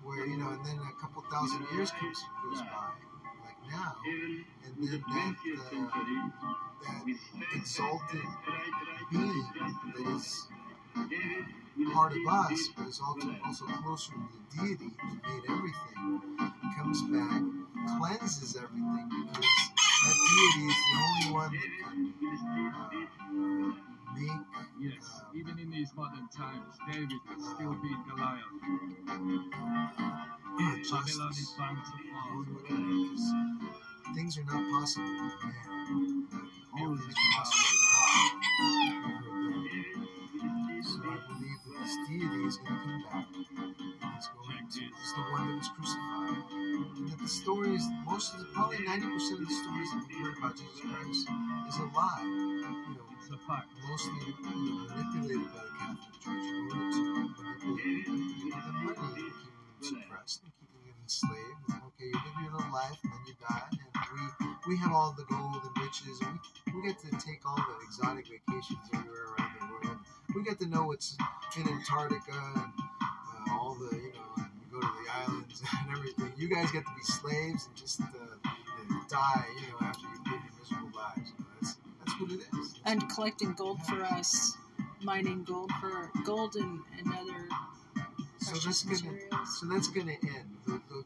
where, 0.04 0.26
you 0.26 0.38
know, 0.38 0.50
and 0.50 0.66
then 0.66 0.80
a 0.80 1.02
couple 1.02 1.22
thousand 1.32 1.66
years 1.74 1.92
goes 1.92 2.62
by, 2.62 2.66
like 2.66 3.17
now, 3.70 3.96
and 4.06 4.76
then 4.80 5.04
that, 5.08 5.36
uh, 5.58 6.30
that 6.84 7.18
exalted 7.56 8.22
being 9.12 9.46
that 9.56 10.16
is 10.16 10.48
part 11.94 12.12
of 12.14 12.28
us, 12.28 12.70
but 12.76 12.88
is 12.88 13.02
also, 13.06 13.36
also 13.46 13.66
closer 13.66 14.14
to 14.14 14.20
the 14.34 14.62
deity 14.68 14.90
that 14.98 15.30
made 15.30 15.44
everything, 15.50 16.22
comes 16.78 17.02
back, 17.04 17.42
cleanses 17.98 18.56
everything, 18.56 19.10
because 19.28 19.46
that 20.04 20.18
deity 20.30 20.68
is 20.68 20.76
the 20.76 20.98
only 21.08 21.34
one 21.34 21.52
that 21.52 21.72
can 21.80 22.14
uh, 23.67 23.67
make 24.20 24.32
Yes, 24.80 25.22
even 25.36 25.60
in 25.60 25.70
these 25.72 25.94
modern 25.96 26.28
times, 26.30 26.74
David 26.92 27.10
can 27.28 27.42
still 27.42 27.74
beat 27.82 27.98
Goliath. 28.10 28.44
Babylon 30.66 31.32
is 31.32 31.54
bound 31.58 31.78
to 31.86 31.92
fall. 31.92 32.38
Really 32.38 32.54
look 32.54 32.72
at 32.72 32.80
it, 32.80 33.10
'cause 33.10 34.16
things 34.16 34.38
are 34.38 34.44
not 34.46 34.72
possible 34.72 35.24
with 35.24 35.44
man. 35.44 36.28
All 36.74 36.94
are 36.94 37.14
possible 37.36 37.68
with 37.72 37.92
God. 37.92 38.32
So 40.84 41.02
I 41.04 41.18
believe 41.28 41.60
that 41.66 41.80
this 41.82 41.98
deity 42.08 42.46
is 42.46 42.58
going 42.58 42.68
to 42.68 42.84
come 42.84 43.04
back. 43.12 43.28
He's 43.36 44.28
going 44.30 44.68
to, 44.70 44.82
he's 44.82 45.14
the 45.16 45.22
one 45.32 45.50
that 45.50 45.58
was 45.58 45.70
crucified. 45.70 46.67
That 46.78 47.18
the 47.20 47.28
stories, 47.28 47.82
most 48.06 48.34
of 48.34 48.40
the, 48.40 48.46
probably 48.54 48.78
90% 48.78 49.42
of 49.42 49.48
the 49.50 49.56
stories 49.56 49.90
that 49.94 50.04
we've 50.08 50.18
heard 50.22 50.38
about 50.38 50.58
Jesus 50.58 50.82
Christ 50.82 51.26
is 51.70 51.78
a 51.82 51.88
lie. 51.98 52.22
You 52.26 52.94
know, 52.96 53.08
It's 53.18 53.30
a 53.34 53.38
fact. 53.50 53.70
mostly 53.90 54.14
you 54.30 54.36
know, 54.46 54.86
manipulated 54.94 55.50
by 55.54 55.64
the 55.66 55.74
Catholic 55.82 56.16
Church 56.22 56.46
in 56.54 56.70
order 56.70 56.92
to 56.94 57.02
manipulate 57.66 58.06
them 58.06 58.78
money, 58.86 59.26
and 59.26 59.34
keep 59.42 59.54
them 59.58 59.82
suppressed 59.82 60.44
and 60.46 60.52
keeping 60.60 60.82
them 60.86 60.98
enslaved. 61.02 61.62
And, 61.74 61.82
okay, 61.90 62.08
you 62.14 62.20
live 62.22 62.38
your 62.46 62.52
little 62.54 62.74
life 62.74 63.00
and 63.04 63.12
then 63.14 63.24
you 63.26 63.36
die, 63.42 63.68
and 63.74 63.90
we 64.14 64.48
we 64.68 64.78
have 64.78 64.92
all 64.94 65.14
the 65.18 65.26
gold 65.26 65.62
and 65.64 65.74
riches, 65.82 66.20
and 66.22 66.38
we, 66.70 66.82
we 66.82 66.88
get 66.88 67.00
to 67.00 67.12
take 67.26 67.42
all 67.48 67.58
the 67.58 67.76
exotic 67.86 68.26
vacations 68.30 68.86
everywhere 68.94 69.34
around 69.34 69.52
the 69.58 69.66
world. 69.74 69.98
We 70.36 70.44
get 70.44 70.60
to 70.60 70.68
know 70.68 70.84
what's 70.88 71.18
in 71.58 71.68
Antarctica 71.68 72.38
and 72.56 72.74
uh, 73.02 73.54
all 73.54 73.76
the, 73.80 73.96
you 73.96 74.14
know, 74.14 74.46
the 75.08 75.32
islands 75.32 75.64
and 75.88 75.98
everything. 75.98 76.34
You 76.38 76.50
guys 76.50 76.72
get 76.72 76.86
to 76.86 76.92
be 76.96 77.04
slaves 77.04 77.68
and 77.68 77.76
just 77.76 78.02
uh, 78.02 78.06
die, 79.10 79.46
you 79.62 79.68
know, 79.72 79.78
after 79.82 80.06
you 80.08 80.32
live 80.32 80.42
your 80.44 80.54
miserable 80.60 81.00
lives. 81.00 81.32
You 81.38 81.44
know, 81.44 81.46
that's, 81.62 81.78
that's 82.06 82.22
what 82.22 82.32
it 82.32 82.40
is. 82.60 82.76
and 82.86 83.10
collecting 83.10 83.54
gold 83.54 83.82
for 83.84 84.04
us, 84.04 84.58
mining 85.02 85.44
gold 85.44 85.72
for 85.82 86.12
gold 86.26 86.56
and, 86.56 86.80
and 87.00 87.14
other 87.14 87.48
so 88.40 88.54
that's 88.54 88.84
precious 88.84 89.02
gonna, 89.02 89.14
materials. 89.14 89.60
so 89.60 89.66
that's 89.68 89.88
gonna 89.90 90.12
end. 90.12 90.58
The, 90.66 90.82
the, 90.90 91.04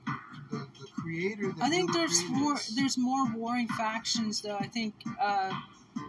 the, 0.51 0.67
the 0.79 0.87
creator. 1.01 1.53
I 1.61 1.69
think 1.69 1.93
there's 1.93 2.23
more 2.29 2.53
us- 2.53 2.67
there's 2.75 2.97
more 2.97 3.31
warring 3.35 3.67
factions 3.69 4.41
though. 4.41 4.57
I 4.57 4.67
think 4.67 4.93
uh, 5.19 5.53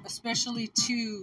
especially 0.05 0.68
two 0.68 1.20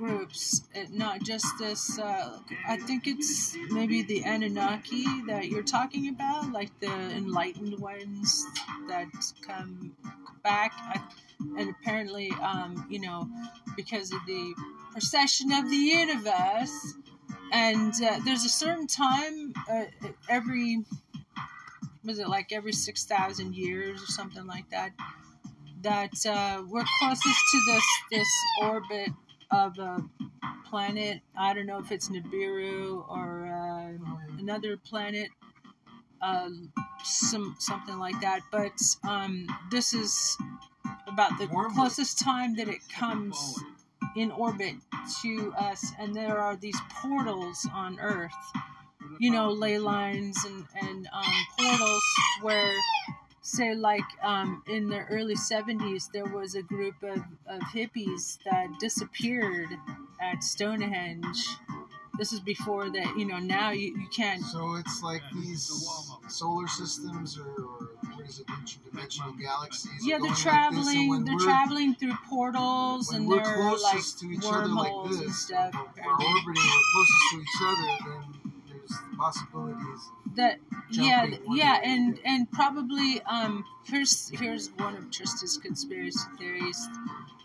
groups, 0.00 0.62
not 0.90 1.22
just 1.22 1.46
this. 1.58 1.98
Uh, 1.98 2.38
I 2.66 2.78
think 2.78 3.06
it's 3.06 3.54
maybe 3.70 4.02
the 4.02 4.24
Anunnaki 4.24 5.04
that 5.26 5.48
you're 5.48 5.62
talking 5.62 6.08
about, 6.08 6.50
like 6.52 6.70
the 6.80 6.90
enlightened 6.90 7.78
ones 7.78 8.46
that 8.88 9.08
come 9.46 9.94
back. 10.42 10.72
I, 10.74 11.02
and 11.58 11.68
apparently, 11.68 12.32
um, 12.42 12.86
you 12.88 13.00
know, 13.00 13.28
because 13.76 14.10
of 14.12 14.20
the 14.26 14.54
procession 14.92 15.52
of 15.52 15.68
the 15.68 15.76
universe, 15.76 16.94
and 17.52 17.92
uh, 18.02 18.20
there's 18.24 18.44
a 18.46 18.48
certain 18.48 18.86
time 18.86 19.52
uh, 19.70 19.84
every 20.28 20.82
was 22.02 22.18
it 22.18 22.28
like 22.28 22.50
every 22.50 22.72
6,000 22.72 23.54
years 23.54 24.02
or 24.02 24.06
something 24.06 24.46
like 24.46 24.70
that 24.70 24.92
that 25.82 26.14
uh, 26.26 26.62
we're 26.66 26.84
closest 26.98 27.24
to 27.52 27.60
this 27.66 27.84
this 28.10 28.28
orbit 28.62 29.10
of 29.50 29.78
a 29.78 29.98
planet. 30.68 31.20
I 31.38 31.54
don't 31.54 31.66
know 31.66 31.78
if 31.78 31.90
it's 31.92 32.08
Nibiru 32.08 33.08
or 33.08 33.46
uh, 33.46 34.38
another 34.38 34.76
planet 34.76 35.28
uh, 36.22 36.48
some 37.02 37.56
something 37.58 37.98
like 37.98 38.20
that 38.20 38.40
but 38.52 38.72
um, 39.08 39.46
this 39.70 39.94
is 39.94 40.36
about 41.06 41.38
the 41.38 41.46
closest 41.74 42.18
time 42.18 42.54
that 42.56 42.68
it 42.68 42.80
comes 42.88 43.58
in 44.16 44.30
orbit 44.32 44.74
to 45.22 45.52
us 45.58 45.92
and 45.98 46.14
there 46.14 46.38
are 46.38 46.56
these 46.56 46.78
portals 47.00 47.66
on 47.72 47.98
earth. 48.00 48.32
You 49.18 49.30
know, 49.30 49.50
ley 49.50 49.78
lines 49.78 50.36
and, 50.44 50.64
and 50.80 51.08
um, 51.12 51.32
portals 51.58 52.02
where, 52.42 52.72
say, 53.50 53.74
like 53.74 54.04
um, 54.22 54.62
in 54.66 54.88
the 54.88 55.00
early 55.10 55.34
70s, 55.34 56.10
there 56.12 56.24
was 56.24 56.54
a 56.54 56.62
group 56.62 56.94
of, 57.02 57.18
of 57.46 57.60
hippies 57.74 58.38
that 58.44 58.68
disappeared 58.78 59.68
at 60.20 60.42
Stonehenge. 60.42 61.38
This 62.18 62.32
is 62.32 62.40
before 62.40 62.90
that, 62.90 63.16
you 63.16 63.24
know, 63.24 63.38
now 63.38 63.70
you, 63.70 63.98
you 63.98 64.08
can't. 64.14 64.42
So 64.42 64.74
it's 64.74 65.02
like 65.02 65.22
these 65.32 65.70
solar 66.28 66.68
systems, 66.68 67.38
or, 67.38 67.46
or 67.46 67.88
what 68.14 68.26
is 68.28 68.40
it, 68.40 68.46
interdimensional 68.48 69.40
galaxies? 69.40 69.92
Yeah, 70.02 70.18
they're 70.18 70.28
like 70.28 70.38
traveling. 70.38 71.08
when 71.08 71.24
they're 71.24 71.38
traveling 71.38 71.94
through 71.94 72.14
portals, 72.28 73.12
and 73.12 73.26
we're 73.26 73.42
they're 73.42 73.72
like 73.78 74.02
to 74.18 74.26
each 74.30 74.44
other 74.44 74.66
like 74.66 74.92
wormholes 74.92 75.18
this, 75.18 75.26
and 75.26 75.34
stuff. 75.34 75.74
we're, 75.74 76.04
we're 76.04 76.12
orbiting, 76.12 76.44
we're 76.44 76.92
closest 76.92 77.24
to 77.32 77.40
each 77.40 77.62
other, 77.62 78.10
then 78.10 78.52
there's 78.68 78.90
the 78.90 79.16
possibilities. 79.16 80.10
That 80.36 80.58
yeah 80.90 81.26
yeah 81.50 81.80
and 81.84 82.18
and 82.24 82.50
probably 82.52 83.20
um 83.22 83.64
here's 83.84 84.28
here's 84.30 84.68
one 84.76 84.96
of 84.96 85.04
trista's 85.10 85.58
conspiracy 85.58 86.18
theories 86.38 86.88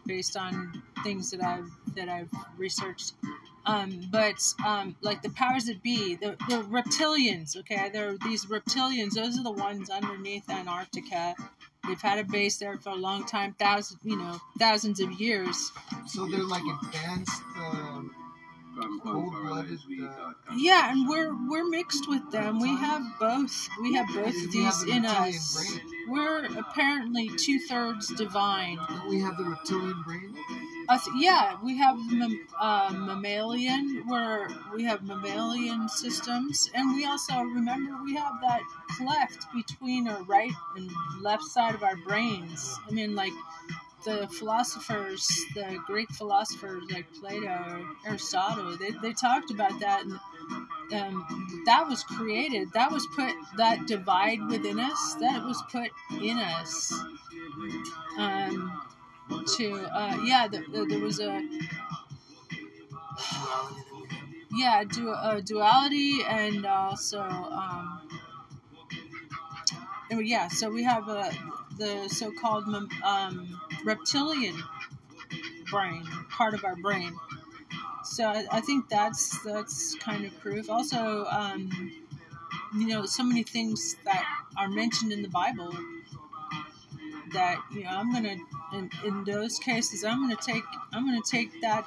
based 0.05 0.37
on 0.37 0.81
things 1.03 1.31
that 1.31 1.41
i've 1.41 1.69
that 1.95 2.09
i've 2.09 2.29
researched. 2.57 3.13
Um 3.65 4.01
but 4.11 4.39
um 4.65 4.95
like 5.01 5.21
the 5.23 5.31
powers 5.31 5.65
that 5.65 5.81
be 5.81 6.15
the, 6.15 6.35
the 6.49 6.63
reptilians 6.69 7.57
okay 7.57 7.89
they're 7.91 8.17
these 8.19 8.45
reptilians 8.45 9.13
those 9.13 9.39
are 9.39 9.43
the 9.43 9.51
ones 9.51 9.89
underneath 9.89 10.49
antarctica. 10.49 11.35
They've 11.87 12.01
had 12.01 12.17
a 12.19 12.23
base 12.23 12.57
there 12.57 12.77
for 12.77 12.89
a 12.89 12.95
long 12.95 13.25
time 13.25 13.55
thousands 13.59 13.99
you 14.03 14.17
know 14.17 14.39
thousands 14.59 14.99
of 14.99 15.11
years. 15.13 15.71
So 16.07 16.27
they're 16.27 16.43
like 16.43 16.63
advanced. 16.83 17.41
Um, 17.57 18.15
Cold-blooded, 18.75 19.79
uh, 20.03 20.33
yeah 20.57 20.91
and 20.91 21.07
we're 21.07 21.33
we're 21.49 21.67
mixed 21.69 22.09
with 22.09 22.29
them. 22.31 22.59
We 22.59 22.75
have 22.75 23.01
both. 23.19 23.69
We 23.81 23.93
have 23.93 24.07
both 24.13 24.35
of 24.35 24.51
these 24.51 24.83
in 24.83 25.05
us. 25.05 25.79
we're 26.09 26.45
apparently 26.57 27.29
two-thirds 27.37 28.13
divine. 28.15 28.77
Don't 28.77 29.09
we 29.09 29.21
have 29.21 29.37
the 29.37 29.45
reptilian 29.45 30.01
brain? 30.03 30.35
Uh, 30.89 30.99
yeah, 31.17 31.57
we 31.63 31.77
have 31.77 31.97
mam- 32.11 32.47
uh, 32.59 32.91
mammalian, 32.93 34.03
where 34.07 34.49
we 34.73 34.83
have 34.83 35.03
mammalian 35.03 35.87
systems, 35.89 36.69
and 36.73 36.95
we 36.95 37.05
also 37.05 37.41
remember 37.41 37.97
we 38.03 38.15
have 38.15 38.33
that 38.41 38.61
cleft 38.97 39.47
between 39.53 40.07
our 40.07 40.21
right 40.23 40.51
and 40.75 40.91
left 41.21 41.43
side 41.43 41.75
of 41.75 41.83
our 41.83 41.95
brains. 41.95 42.77
I 42.87 42.91
mean, 42.91 43.15
like 43.15 43.33
the 44.05 44.27
philosophers, 44.27 45.27
the 45.55 45.77
Greek 45.85 46.09
philosophers 46.11 46.83
like 46.91 47.05
Plato, 47.19 47.85
Aristotle, 48.05 48.77
they, 48.77 48.91
they 49.01 49.13
talked 49.13 49.51
about 49.51 49.79
that, 49.79 50.03
and 50.03 50.19
um, 50.93 51.63
that 51.65 51.87
was 51.87 52.03
created. 52.03 52.71
That 52.73 52.91
was 52.91 53.07
put 53.15 53.33
that 53.57 53.87
divide 53.87 54.45
within 54.47 54.79
us. 54.79 55.15
That 55.19 55.43
was 55.43 55.61
put 55.71 55.89
in 56.21 56.37
us. 56.37 56.93
Um, 58.17 58.81
to 59.57 59.73
uh, 59.73 60.17
yeah, 60.23 60.47
the, 60.47 60.63
the, 60.71 60.85
there 60.85 60.99
was 60.99 61.19
a 61.19 61.41
yeah 64.51 64.83
du- 64.83 65.09
uh, 65.09 65.41
duality 65.41 66.19
and 66.27 66.65
also 66.65 67.21
um, 67.21 68.01
yeah 70.11 70.47
so 70.47 70.69
we 70.69 70.83
have 70.83 71.09
uh, 71.09 71.29
the 71.77 72.07
so-called 72.09 72.65
um, 73.03 73.61
reptilian 73.83 74.55
brain 75.69 76.03
part 76.29 76.53
of 76.53 76.63
our 76.63 76.75
brain. 76.75 77.13
So 78.03 78.25
I, 78.25 78.45
I 78.51 78.61
think 78.61 78.89
that's 78.89 79.41
that's 79.43 79.95
kind 79.95 80.25
of 80.25 80.39
proof. 80.39 80.69
Also 80.69 81.25
um, 81.25 81.91
you 82.77 82.87
know 82.87 83.05
so 83.05 83.23
many 83.23 83.43
things 83.43 83.95
that 84.03 84.25
are 84.57 84.67
mentioned 84.67 85.11
in 85.11 85.21
the 85.21 85.29
bible 85.29 85.73
that 87.33 87.57
you 87.71 87.83
know 87.83 87.89
i'm 87.89 88.11
gonna 88.11 88.35
in, 88.73 88.89
in 89.05 89.23
those 89.23 89.57
cases 89.59 90.03
i'm 90.03 90.21
gonna 90.21 90.35
take 90.41 90.63
i'm 90.93 91.05
gonna 91.05 91.21
take 91.25 91.61
that 91.61 91.85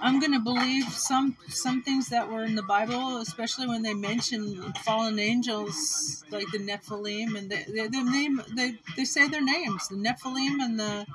I'm 0.00 0.18
gonna 0.20 0.40
believe 0.40 0.88
some 0.88 1.36
some 1.48 1.82
things 1.82 2.08
that 2.08 2.30
were 2.30 2.44
in 2.44 2.54
the 2.54 2.62
Bible, 2.62 3.18
especially 3.18 3.66
when 3.66 3.82
they 3.82 3.94
mention 3.94 4.72
fallen 4.84 5.18
angels 5.18 6.24
like 6.30 6.46
the 6.52 6.58
Nephilim, 6.58 7.36
and 7.36 7.50
they 7.50 7.64
they 7.88 8.02
name 8.02 8.42
they, 8.54 8.74
they 8.96 9.04
say 9.04 9.28
their 9.28 9.44
names, 9.44 9.88
the 9.88 9.96
Nephilim 9.96 10.62
and 10.62 10.80
the 10.80 11.06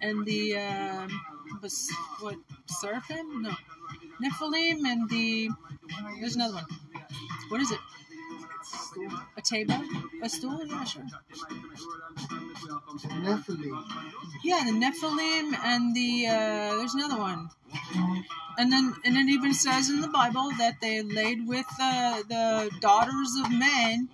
and 0.00 0.24
the 0.24 0.56
um, 0.56 1.20
was 1.62 1.90
what 2.20 2.36
Seraphim? 2.66 3.42
No, 3.42 3.52
Nephilim 4.22 4.86
and 4.86 5.08
the 5.08 5.50
there's 6.20 6.36
another 6.36 6.54
one. 6.54 6.66
What 7.48 7.60
is 7.60 7.70
it? 7.72 7.80
A 9.36 9.42
table? 9.42 9.80
A 10.22 10.28
stool? 10.28 10.64
Yeah, 10.66 10.84
sure. 10.84 11.04
Nephilim. 13.22 13.84
Yeah, 14.44 14.62
the 14.64 14.72
Nephilim 14.72 15.54
and 15.64 15.94
the 15.94 16.26
uh, 16.26 16.76
there's 16.78 16.94
another 16.94 17.18
one. 17.18 17.50
And 18.58 18.72
then 18.72 18.94
and 19.04 19.16
it 19.16 19.28
even 19.30 19.54
says 19.54 19.88
in 19.90 20.00
the 20.00 20.08
Bible 20.08 20.50
that 20.58 20.80
they 20.80 21.02
laid 21.02 21.46
with 21.46 21.66
uh, 21.80 22.22
the 22.28 22.70
daughters 22.80 23.30
of 23.42 23.50
men. 23.50 24.08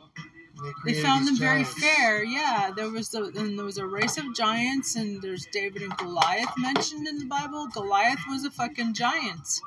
They 0.65 0.73
created 0.73 1.03
found 1.05 1.27
them 1.27 1.35
these 1.35 1.39
very 1.39 1.63
fair. 1.65 2.25
Yeah, 2.25 2.73
there 2.75 2.91
was 2.91 3.11
the 3.11 3.25
and 3.37 3.57
there 3.57 3.65
was 3.65 3.79
a 3.79 3.87
race 3.87 4.19
of 4.19 4.35
giants, 4.35 4.97
and 4.97 5.23
there's 5.23 5.47
David 5.47 5.83
and 5.83 5.97
Goliath 5.97 6.53
mentioned 6.59 7.07
in 7.07 7.19
the 7.19 7.27
Bible. 7.27 7.69
Goliath 7.69 8.21
was 8.29 8.45
a 8.45 8.51
fucking 8.51 8.95
giant. 8.95 9.61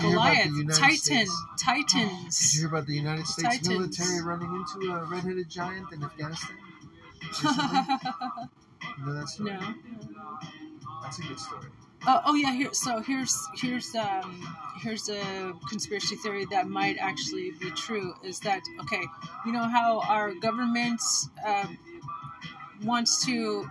Did 0.00 0.02
you 0.04 0.08
hear 0.10 0.16
about 0.16 0.34
the 0.34 0.64
Goliath, 0.64 0.78
Titan, 0.78 0.96
States- 0.96 2.52
Did 2.52 2.54
you 2.54 2.60
hear 2.60 2.68
about 2.68 2.86
the 2.86 2.94
United 2.94 3.26
States 3.26 3.48
Titans. 3.58 3.68
military 3.68 4.22
running 4.22 4.52
into 4.54 4.92
a 4.92 5.04
red-headed 5.04 5.48
giant 5.50 5.92
in 5.92 6.02
Afghanistan? 6.02 6.56
Recently? 7.40 7.78
you 8.98 9.06
know 9.06 9.14
that 9.14 9.28
story? 9.28 9.50
no. 9.52 9.74
That's 11.02 11.18
a 11.18 11.22
good 11.22 11.38
story. 11.38 11.68
Oh, 12.06 12.20
oh 12.26 12.34
yeah. 12.34 12.52
Here, 12.52 12.72
so 12.72 13.00
here's 13.00 13.36
here's 13.56 13.94
um 13.94 14.56
here's 14.82 15.08
a 15.08 15.52
conspiracy 15.68 16.16
theory 16.16 16.46
that 16.46 16.68
might 16.68 16.96
actually 16.98 17.52
be 17.52 17.70
true. 17.70 18.14
Is 18.24 18.40
that 18.40 18.62
okay? 18.82 19.02
You 19.46 19.52
know 19.52 19.64
how 19.64 20.00
our 20.00 20.34
government 20.34 21.00
um, 21.46 21.78
wants 22.82 23.24
to 23.26 23.68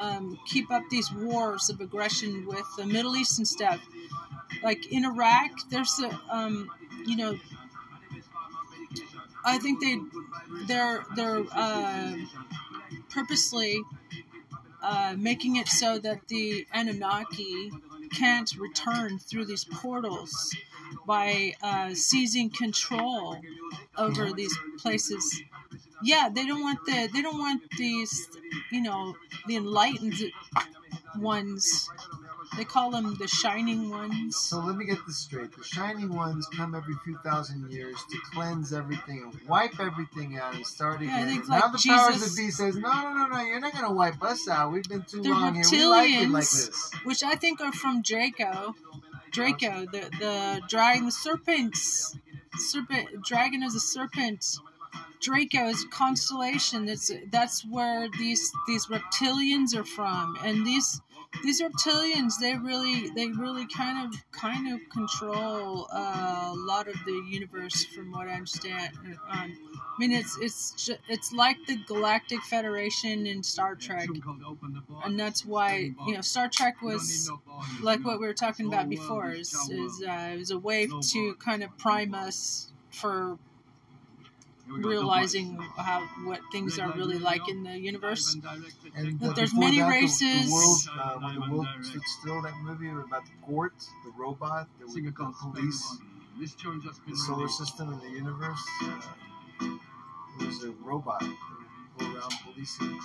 um, 0.00 0.38
keep 0.46 0.70
up 0.70 0.82
these 0.90 1.12
wars 1.12 1.70
of 1.70 1.80
aggression 1.80 2.46
with 2.46 2.66
the 2.76 2.86
Middle 2.86 3.16
East 3.16 3.38
and 3.38 3.46
stuff. 3.46 3.80
Like 4.62 4.90
in 4.92 5.04
Iraq, 5.04 5.50
there's 5.70 6.00
a 6.00 6.20
um, 6.30 6.70
you 7.06 7.16
know 7.16 7.38
I 9.44 9.58
think 9.58 9.80
they 9.80 9.98
they're 10.66 11.04
they're 11.16 11.44
uh, 11.52 12.14
purposely 13.10 13.82
uh, 14.82 15.14
making 15.18 15.56
it 15.56 15.68
so 15.68 15.98
that 15.98 16.26
the 16.28 16.66
Anunnaki 16.72 17.70
can't 18.12 18.52
return 18.56 19.18
through 19.18 19.44
these 19.44 19.64
portals 19.64 20.54
by 21.06 21.54
uh, 21.62 21.94
seizing 21.94 22.50
control 22.50 23.36
over 23.96 24.32
these 24.32 24.56
places. 24.78 25.42
Yeah, 26.02 26.28
they 26.32 26.46
don't 26.46 26.62
want 26.62 26.84
the 26.86 27.08
they 27.12 27.22
don't 27.22 27.38
want 27.38 27.62
these 27.78 28.28
you 28.72 28.82
know 28.82 29.16
the 29.46 29.56
enlightened 29.56 30.16
ones. 31.18 31.88
They 32.56 32.64
call 32.64 32.90
them 32.90 33.16
the 33.18 33.28
shining 33.28 33.90
ones. 33.90 34.36
So 34.36 34.58
let 34.58 34.76
me 34.76 34.84
get 34.84 34.98
this 35.06 35.16
straight. 35.18 35.56
The 35.56 35.62
shining 35.64 36.14
ones 36.14 36.46
come 36.56 36.74
every 36.74 36.94
few 37.04 37.16
thousand 37.24 37.70
years 37.70 37.96
to 38.10 38.18
cleanse 38.32 38.72
everything 38.72 39.22
and 39.32 39.48
wipe 39.48 39.78
everything 39.78 40.36
out 40.36 40.54
and 40.54 40.66
start 40.66 41.00
Yeah, 41.00 41.22
again. 41.24 41.42
now 41.48 41.60
like, 41.60 41.72
the 41.72 41.88
powers 41.88 42.14
Jesus- 42.16 42.34
that 42.34 42.42
be 42.42 42.50
says, 42.50 42.76
no, 42.76 42.90
no, 42.92 43.12
no, 43.14 43.26
no, 43.28 43.40
you're 43.42 43.60
not 43.60 43.72
going 43.72 43.84
to 43.84 43.92
wipe 43.92 44.22
us 44.22 44.48
out. 44.48 44.72
We've 44.72 44.82
been 44.88 45.04
too 45.04 45.22
long 45.22 45.54
here. 45.54 45.64
We 45.70 45.86
like 45.86 46.10
it 46.10 46.28
like 46.30 46.42
reptilians, 46.44 46.66
this. 46.66 46.90
which 47.04 47.22
I 47.22 47.34
think 47.36 47.60
are 47.60 47.72
from 47.72 48.02
Draco. 48.02 48.74
Draco, 49.30 49.86
the 49.86 50.10
the 50.18 50.60
dragon, 50.68 51.06
the 51.06 51.12
serpents, 51.12 52.16
serpent, 52.56 53.24
dragon 53.24 53.62
is 53.62 53.76
a 53.76 53.80
serpent. 53.80 54.44
Draco 55.20 55.66
is 55.68 55.84
constellation. 55.92 56.86
That's 56.86 57.12
that's 57.30 57.64
where 57.64 58.08
these 58.18 58.50
these 58.66 58.86
reptilians 58.86 59.76
are 59.76 59.84
from, 59.84 60.36
and 60.44 60.66
these 60.66 61.00
these 61.42 61.62
reptilians 61.62 62.34
they 62.40 62.54
really 62.56 63.08
they 63.10 63.28
really 63.28 63.66
kind 63.66 64.06
of 64.06 64.20
kind 64.32 64.72
of 64.72 64.80
control 64.90 65.86
uh, 65.92 66.50
a 66.52 66.54
lot 66.56 66.88
of 66.88 66.94
the 67.06 67.22
universe, 67.28 67.84
from 67.84 68.10
what 68.12 68.28
I 68.28 68.32
understand. 68.32 68.90
Um, 69.30 69.56
I 69.76 69.98
mean, 69.98 70.12
it's 70.12 70.36
it's 70.40 70.72
ju- 70.72 70.96
it's 71.08 71.32
like 71.32 71.56
the 71.66 71.76
Galactic 71.86 72.42
Federation 72.42 73.26
in 73.26 73.42
Star 73.42 73.74
Trek, 73.74 74.08
and 75.04 75.18
that's 75.18 75.44
why 75.44 75.92
you 76.06 76.14
know 76.14 76.20
Star 76.20 76.48
Trek 76.48 76.82
was 76.82 77.30
like 77.82 78.04
what 78.04 78.20
we 78.20 78.26
were 78.26 78.34
talking 78.34 78.66
about 78.66 78.88
before 78.88 79.30
is, 79.32 79.52
is 79.70 80.02
uh, 80.06 80.30
it 80.34 80.38
was 80.38 80.50
a 80.50 80.58
way 80.58 80.88
to 81.12 81.34
kind 81.34 81.62
of 81.62 81.76
prime 81.78 82.14
us 82.14 82.72
for 82.90 83.38
realizing 84.70 85.56
how 85.76 86.00
what 86.24 86.40
things 86.52 86.78
are 86.78 86.92
really 86.92 87.18
like 87.18 87.48
in 87.48 87.62
the 87.62 87.78
universe. 87.78 88.36
And 88.94 89.20
That 89.20 89.30
uh, 89.30 89.32
there's 89.34 89.54
many 89.54 89.78
that, 89.78 89.88
races. 89.88 90.46
The, 90.46 90.52
world, 90.52 90.78
uh, 90.98 91.18
when 91.18 91.34
the 91.34 91.50
world 91.50 91.68
stood 91.82 92.02
still, 92.20 92.42
that 92.42 92.54
movie 92.62 92.88
about 92.88 93.24
the 93.26 93.46
court, 93.46 93.74
the 94.04 94.12
robot 94.16 94.68
that 94.78 94.88
would 94.88 95.14
uh, 95.20 95.30
police 95.42 95.98
the 96.40 97.16
solar 97.16 97.48
system 97.48 97.92
and 97.92 98.00
the 98.00 98.08
universe. 98.10 98.64
Uh, 98.82 99.00
it 100.40 100.46
was 100.46 100.64
a 100.64 100.70
robot 100.82 101.20
that 101.20 101.28
would 101.98 101.98
go 101.98 102.18
around 102.18 102.32
policing. 102.44 102.98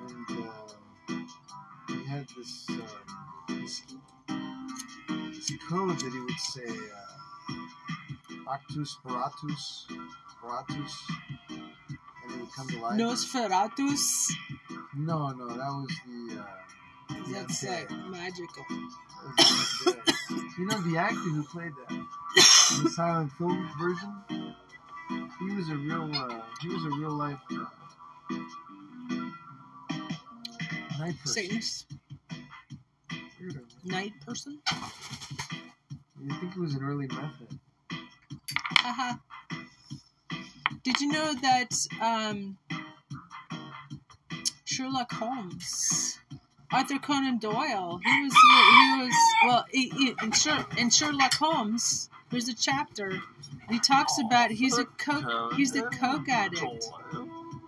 And 0.00 0.44
uh, 0.44 1.14
he 1.88 2.04
had 2.04 2.26
this, 2.36 2.66
uh, 2.70 2.82
this, 3.48 3.82
this 4.28 5.52
code 5.68 5.98
that 5.98 6.12
he 6.12 6.20
would 6.20 6.38
say, 6.38 6.68
uh, 6.68 7.27
Actus 8.52 8.96
Paratus, 9.04 9.86
Paratus, 10.42 10.94
and 11.50 11.60
it 12.32 12.40
would 12.40 12.52
come 12.56 12.68
to 12.68 12.78
life. 12.80 12.98
Nosferatus, 12.98 14.30
No, 14.96 15.30
no, 15.30 15.48
that 15.48 15.58
was 15.58 15.90
the. 16.06 16.40
Uh, 16.40 16.44
the 17.08 17.34
that's 17.34 17.64
like 17.64 17.90
magical. 18.10 18.64
That 18.68 19.34
was 19.36 19.84
the 19.84 19.90
undead. 19.92 20.58
you 20.58 20.66
know 20.66 20.80
the 20.90 20.98
actor 20.98 21.16
who 21.16 21.42
played 21.44 21.72
that 21.88 21.92
in 22.78 22.84
the 22.84 22.90
silent 22.90 23.32
film 23.32 23.68
version. 23.78 24.14
He 25.38 25.54
was 25.54 25.68
a 25.70 25.76
real. 25.76 26.10
Uh, 26.14 26.40
he 26.62 26.68
was 26.68 26.84
a 26.84 26.90
real 26.90 27.12
life 27.12 27.38
uh, 27.50 27.64
night 30.98 31.16
person. 31.20 31.42
Satanist, 31.44 31.86
night 33.84 34.12
person. 34.24 34.58
You 36.20 36.34
think 36.40 36.56
it 36.56 36.60
was 36.60 36.74
an 36.74 36.82
early 36.82 37.06
method? 37.06 37.57
Did 40.84 41.00
you 41.00 41.08
know 41.12 41.34
that 41.34 41.86
um, 42.00 42.56
Sherlock 44.64 45.12
Holmes, 45.12 46.18
Arthur 46.72 46.98
Conan 46.98 47.38
Doyle, 47.38 48.00
he 48.04 48.22
was 48.22 48.32
he 48.32 49.02
was 49.02 49.14
well 49.44 49.66
he, 49.70 49.88
he, 49.90 50.14
in, 50.22 50.32
Sher, 50.32 50.64
in 50.76 50.90
Sherlock 50.90 51.34
Holmes. 51.34 52.08
There's 52.30 52.48
a 52.48 52.54
chapter. 52.54 53.20
He 53.68 53.78
talks 53.78 54.18
about 54.18 54.50
he's 54.50 54.78
a 54.78 54.84
coke 54.84 55.54
he's 55.54 55.74
a 55.76 55.82
coke 55.82 56.28
addict. 56.28 56.90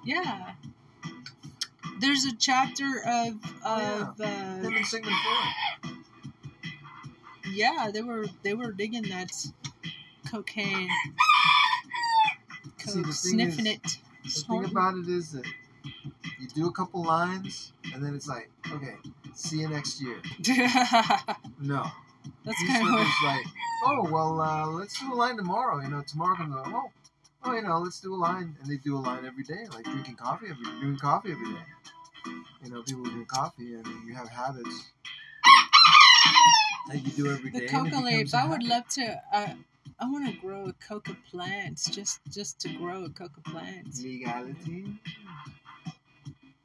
Yeah. 0.05 0.53
There's 2.01 2.25
a 2.25 2.35
chapter 2.37 3.03
of 3.07 3.35
of 3.65 4.21
uh, 4.21 4.85
Sigmund 4.85 5.17
Freud. 5.83 5.97
yeah 7.53 7.91
they 7.93 8.01
were 8.01 8.27
they 8.43 8.55
were 8.55 8.73
digging 8.73 9.03
that 9.11 9.31
cocaine. 10.31 10.89
See, 12.79 12.99
the 12.99 13.03
Coke, 13.03 13.05
thing 13.05 13.13
sniffing 13.13 13.67
is- 13.67 13.75
it. 13.77 13.99
The 14.25 14.31
thing 14.49 14.65
about 14.67 14.97
it 14.99 15.09
is 15.09 15.33
that 15.33 15.47
you 16.39 16.47
do 16.55 16.67
a 16.69 16.73
couple 16.73 17.03
lines, 17.05 17.73
and 17.95 18.03
then 18.05 18.15
it's 18.15 18.29
like, 18.29 18.51
okay, 18.73 18.95
see 19.35 19.61
you 19.61 19.69
next 19.69 20.01
year. 20.01 20.21
No. 21.61 21.87
That's 22.45 22.63
kind 22.67 22.87
of 22.87 23.07
like, 23.25 23.47
oh 23.87 24.09
well, 24.11 24.41
uh, 24.41 24.67
let's 24.67 24.99
do 25.01 25.13
a 25.13 25.15
line 25.15 25.37
tomorrow. 25.37 25.81
You 25.83 25.89
know, 25.89 26.03
tomorrow 26.07 26.37
can 26.37 26.51
go. 26.53 26.63
Oh, 26.67 26.91
oh, 27.45 27.53
you 27.55 27.63
know, 27.63 27.79
let's 27.79 28.01
do 28.01 28.15
a 28.15 28.17
line, 28.17 28.57
and 28.61 28.71
they 28.71 28.77
do 28.77 28.97
a 28.97 29.01
line 29.01 29.25
every 29.27 29.43
day, 29.45 29.67
like 29.73 29.85
drinking 29.85 30.17
coffee 30.17 30.47
every 30.51 30.65
drinking 30.65 30.99
coffee 30.99 31.33
every 31.33 31.47
day. 31.53 31.61
You 32.65 32.71
know, 32.73 32.83
people 32.83 33.05
drink 33.05 33.29
coffee, 33.29 33.75
and 33.75 33.87
you 34.07 34.15
have 34.15 34.29
habits 34.29 34.91
that 36.89 37.03
you 37.05 37.11
do 37.13 37.31
every 37.31 37.51
day. 37.51 37.61
the 37.67 37.75
and 37.77 37.87
it 37.87 37.91
coca 37.93 38.05
leaves. 38.05 38.35
I 38.35 38.45
would 38.47 38.63
habit. 38.63 38.69
love 38.69 38.89
to. 38.89 39.23
Uh, 39.33 39.49
I 40.01 40.07
want 40.11 40.27
to 40.27 40.41
grow 40.41 40.65
a 40.67 40.73
coca 40.75 41.17
plant, 41.31 41.81
just 41.91 42.21
just 42.31 42.59
to 42.61 42.69
grow 42.71 43.05
a 43.05 43.11
coca 43.11 43.41
plant. 43.43 43.89
legality. 44.03 44.87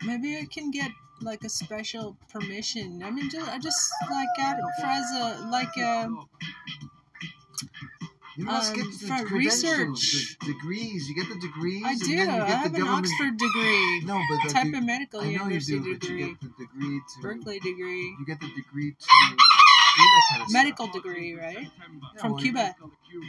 Maybe 0.06 0.38
I 0.38 0.46
can 0.46 0.72
get 0.72 0.92
like 1.22 1.44
a 1.44 1.50
special 1.50 2.18
permission. 2.32 3.02
I 3.04 3.12
mean, 3.12 3.30
just 3.30 3.50
I 3.52 3.60
just 3.60 3.92
like 4.10 4.28
it 4.38 4.58
for 4.80 4.86
as 4.86 5.12
a 5.14 5.48
like 5.50 5.76
a 5.78 6.10
You 8.38 8.44
must 8.46 8.72
Um, 8.74 8.78
get 8.78 9.00
the 9.00 9.08
for 9.08 9.36
research. 9.36 10.38
the 10.42 10.48
degrees. 10.54 11.08
You 11.08 11.16
get 11.16 11.30
the 11.30 11.40
degrees. 11.40 11.84
I 11.86 11.96
do. 11.96 12.20
I 12.20 12.50
have 12.50 12.74
the 12.74 12.82
an. 12.82 12.88
Oxford 12.88 13.38
degree, 13.38 14.02
No, 14.06 14.22
but 14.30 14.40
the, 14.44 14.54
type 14.54 14.74
of 14.74 14.84
medical 14.84 15.22
I 15.22 15.24
know 15.26 15.30
you 15.30 15.38
university 15.38 15.80
do, 15.80 15.94
but 15.94 16.02
degree, 16.02 16.22
you 16.22 16.28
get 16.28 16.42
the 16.42 16.66
degree 16.66 17.00
to 17.16 17.22
Berkeley 17.22 17.60
degree, 17.60 18.16
You 18.20 18.26
get 18.26 18.40
the 18.42 18.52
degree 18.56 18.92
to 18.92 19.08
kind 20.32 20.42
of 20.44 20.52
medical 20.52 20.88
stuff. 20.88 21.04
degree, 21.04 21.34
right? 21.36 21.58
Yeah, 21.62 21.70
From 22.20 22.32
well, 22.32 22.40
you 22.42 22.52
Cuba. 22.52 22.76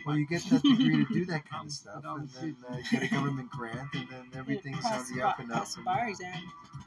Well, 0.04 0.16
you 0.18 0.26
get 0.26 0.42
that 0.50 0.62
degree 0.62 1.04
to 1.04 1.12
do 1.12 1.24
that 1.26 1.48
kind 1.48 1.66
of 1.66 1.72
stuff, 1.72 2.02
and 2.04 2.28
then 2.30 2.56
uh, 2.70 2.76
you 2.76 2.84
get 2.90 3.02
a 3.04 3.08
government 3.14 3.50
grant, 3.50 3.88
and 3.94 4.08
then 4.08 4.24
everything's 4.36 4.84
on 4.84 4.90
pass 4.92 5.10
the 5.10 5.22
up 5.22 5.38
and 5.38 5.52
up. 5.52 5.66
and- 5.76 5.84
bar 5.84 6.08
exam. 6.08 6.34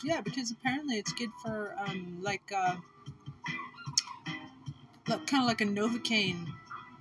Yeah, 0.03 0.21
because 0.21 0.51
apparently 0.51 0.95
it's 0.97 1.11
good 1.13 1.29
for 1.41 1.75
um 1.85 2.19
like 2.21 2.51
uh 2.55 2.75
like, 5.07 5.25
kind 5.27 5.43
of 5.43 5.47
like 5.47 5.61
a 5.61 5.65
novocaine. 5.65 6.47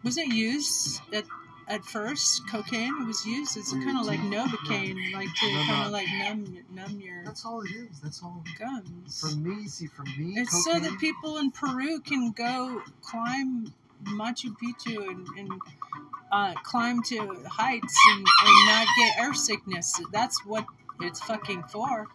Wasn't 0.05 0.29
it 0.29 0.35
used 0.35 1.01
at 1.12 1.25
at 1.68 1.85
first? 1.85 2.42
Cocaine 2.50 3.07
was 3.07 3.24
used 3.26 3.57
as 3.57 3.72
kind 3.72 3.98
of 3.98 4.07
like 4.07 4.20
novocaine, 4.20 4.96
like 5.12 5.28
to 5.35 5.46
kind 5.66 5.87
of 5.87 5.92
like 5.92 6.09
numb 6.18 6.59
numb 6.72 7.00
your 7.00 7.24
That's 7.24 7.44
all 7.44 7.61
it 7.62 7.70
is. 7.70 8.00
That's 8.00 8.22
all. 8.22 8.42
gums. 8.59 9.20
For 9.20 9.37
me, 9.37 9.66
see, 9.68 9.87
for 9.87 10.02
me, 10.18 10.35
It's 10.37 10.64
so 10.64 10.78
that 10.78 10.98
people 10.98 11.38
in 11.38 11.50
Peru 11.50 12.00
can 12.00 12.33
go 12.33 12.83
climb 13.02 13.72
Machu 14.04 14.54
Picchu 14.62 14.96
and, 15.09 15.26
and 15.38 15.52
uh, 16.33 16.54
climb 16.62 17.02
to 17.04 17.19
heights 17.48 17.96
and, 18.12 18.19
and 18.44 18.66
not 18.66 18.87
get 18.98 19.19
air 19.25 19.35
sickness. 19.35 19.92
That's 20.12 20.44
what 20.44 20.64
it's 21.00 21.21
fucking 21.21 21.64
for. 21.64 22.06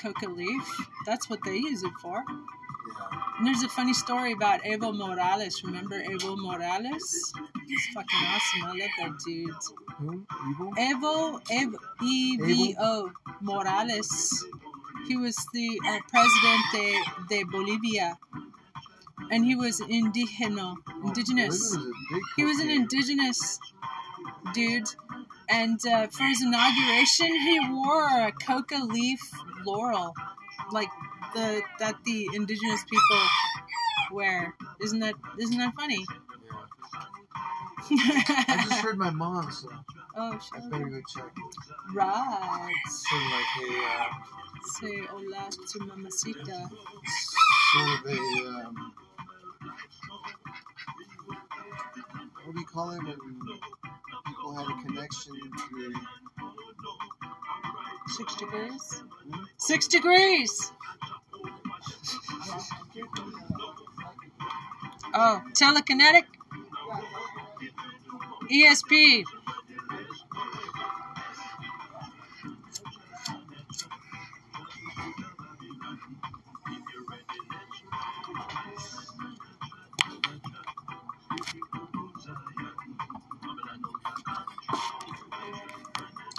Coca 0.00 0.28
leaf. 0.28 0.88
That's 1.06 1.28
what 1.28 1.40
they 1.44 1.56
use 1.56 1.82
it 1.82 1.92
for. 2.00 2.22
yeah. 2.28 3.20
And 3.38 3.46
there's 3.46 3.62
a 3.62 3.68
funny 3.68 3.92
story 3.92 4.32
about 4.32 4.62
Evo 4.62 4.96
Morales. 4.96 5.62
Remember 5.64 6.00
Evo 6.02 6.36
Morales? 6.36 7.32
He's 7.68 7.86
fucking 7.94 8.22
awesome. 8.26 8.62
I 8.64 8.68
love 8.68 8.90
that 8.98 9.18
dude. 9.24 9.50
Who? 9.98 10.74
Evo, 10.76 11.42
Evo 11.48 11.76
E 12.02 12.36
V 12.38 12.76
O 12.80 13.10
Morales. 13.40 14.44
He 15.06 15.16
was 15.16 15.36
the 15.52 15.78
uh, 15.86 15.98
president 16.08 16.62
de, 16.72 17.02
de 17.28 17.44
Bolivia, 17.44 18.18
and 19.30 19.44
he 19.44 19.54
was 19.54 19.80
indigeno, 19.80 20.76
Oh, 20.88 21.08
indigenous. 21.08 21.76
Was 21.76 21.94
He 22.36 22.44
was 22.44 22.58
an 22.60 22.70
indigenous 22.70 23.58
dude, 24.54 24.88
and 25.48 25.78
uh, 25.86 26.06
for 26.08 26.24
his 26.24 26.42
inauguration, 26.42 27.28
he 27.28 27.60
wore 27.70 28.08
a 28.28 28.32
coca 28.32 28.82
leaf 28.84 29.20
laurel, 29.64 30.14
like 30.72 30.90
the 31.34 31.62
that 31.78 31.96
the 32.04 32.28
indigenous 32.34 32.82
people 32.84 33.22
wear. 34.12 34.54
Isn't 34.80 35.00
that 35.00 35.14
isn't 35.38 35.58
that 35.58 35.74
funny? 35.74 36.04
I 37.90 38.64
just 38.68 38.80
heard 38.84 38.98
my 38.98 39.10
mom, 39.10 39.50
so 39.50 39.68
oh, 40.16 40.38
I 40.52 40.60
better 40.68 40.88
go 40.88 41.00
check. 41.14 41.30
Right. 41.94 42.72
Sort 42.88 43.22
of 43.22 43.30
like 43.30 43.56
a, 43.62 43.84
uh, 43.84 44.14
Say 44.80 44.98
hola 45.06 45.48
to 45.50 45.78
mamacita. 45.84 46.70
sort 47.72 47.88
of 47.88 48.06
a, 48.06 48.48
um, 48.48 48.92
what 52.44 52.54
do 52.54 52.60
you 52.60 52.66
call 52.66 52.90
it 52.92 53.02
when 53.02 53.16
people 54.26 54.54
have 54.54 54.68
a 54.68 54.82
connection 54.86 55.34
through 55.68 55.94
Six 58.16 58.34
degrees. 58.36 59.02
Six 59.58 59.88
degrees. 59.88 60.72
Oh, 65.14 65.42
telekinetic. 65.54 66.24
ESP. 68.50 69.24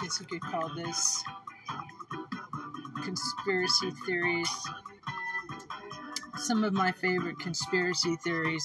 Guess 0.00 0.20
you 0.20 0.26
could 0.26 0.40
call 0.40 0.68
this 0.74 1.22
conspiracy 3.04 3.90
theories. 4.04 4.48
Some 6.38 6.64
of 6.64 6.72
my 6.72 6.90
favorite 6.90 7.38
conspiracy 7.38 8.16
theories 8.16 8.64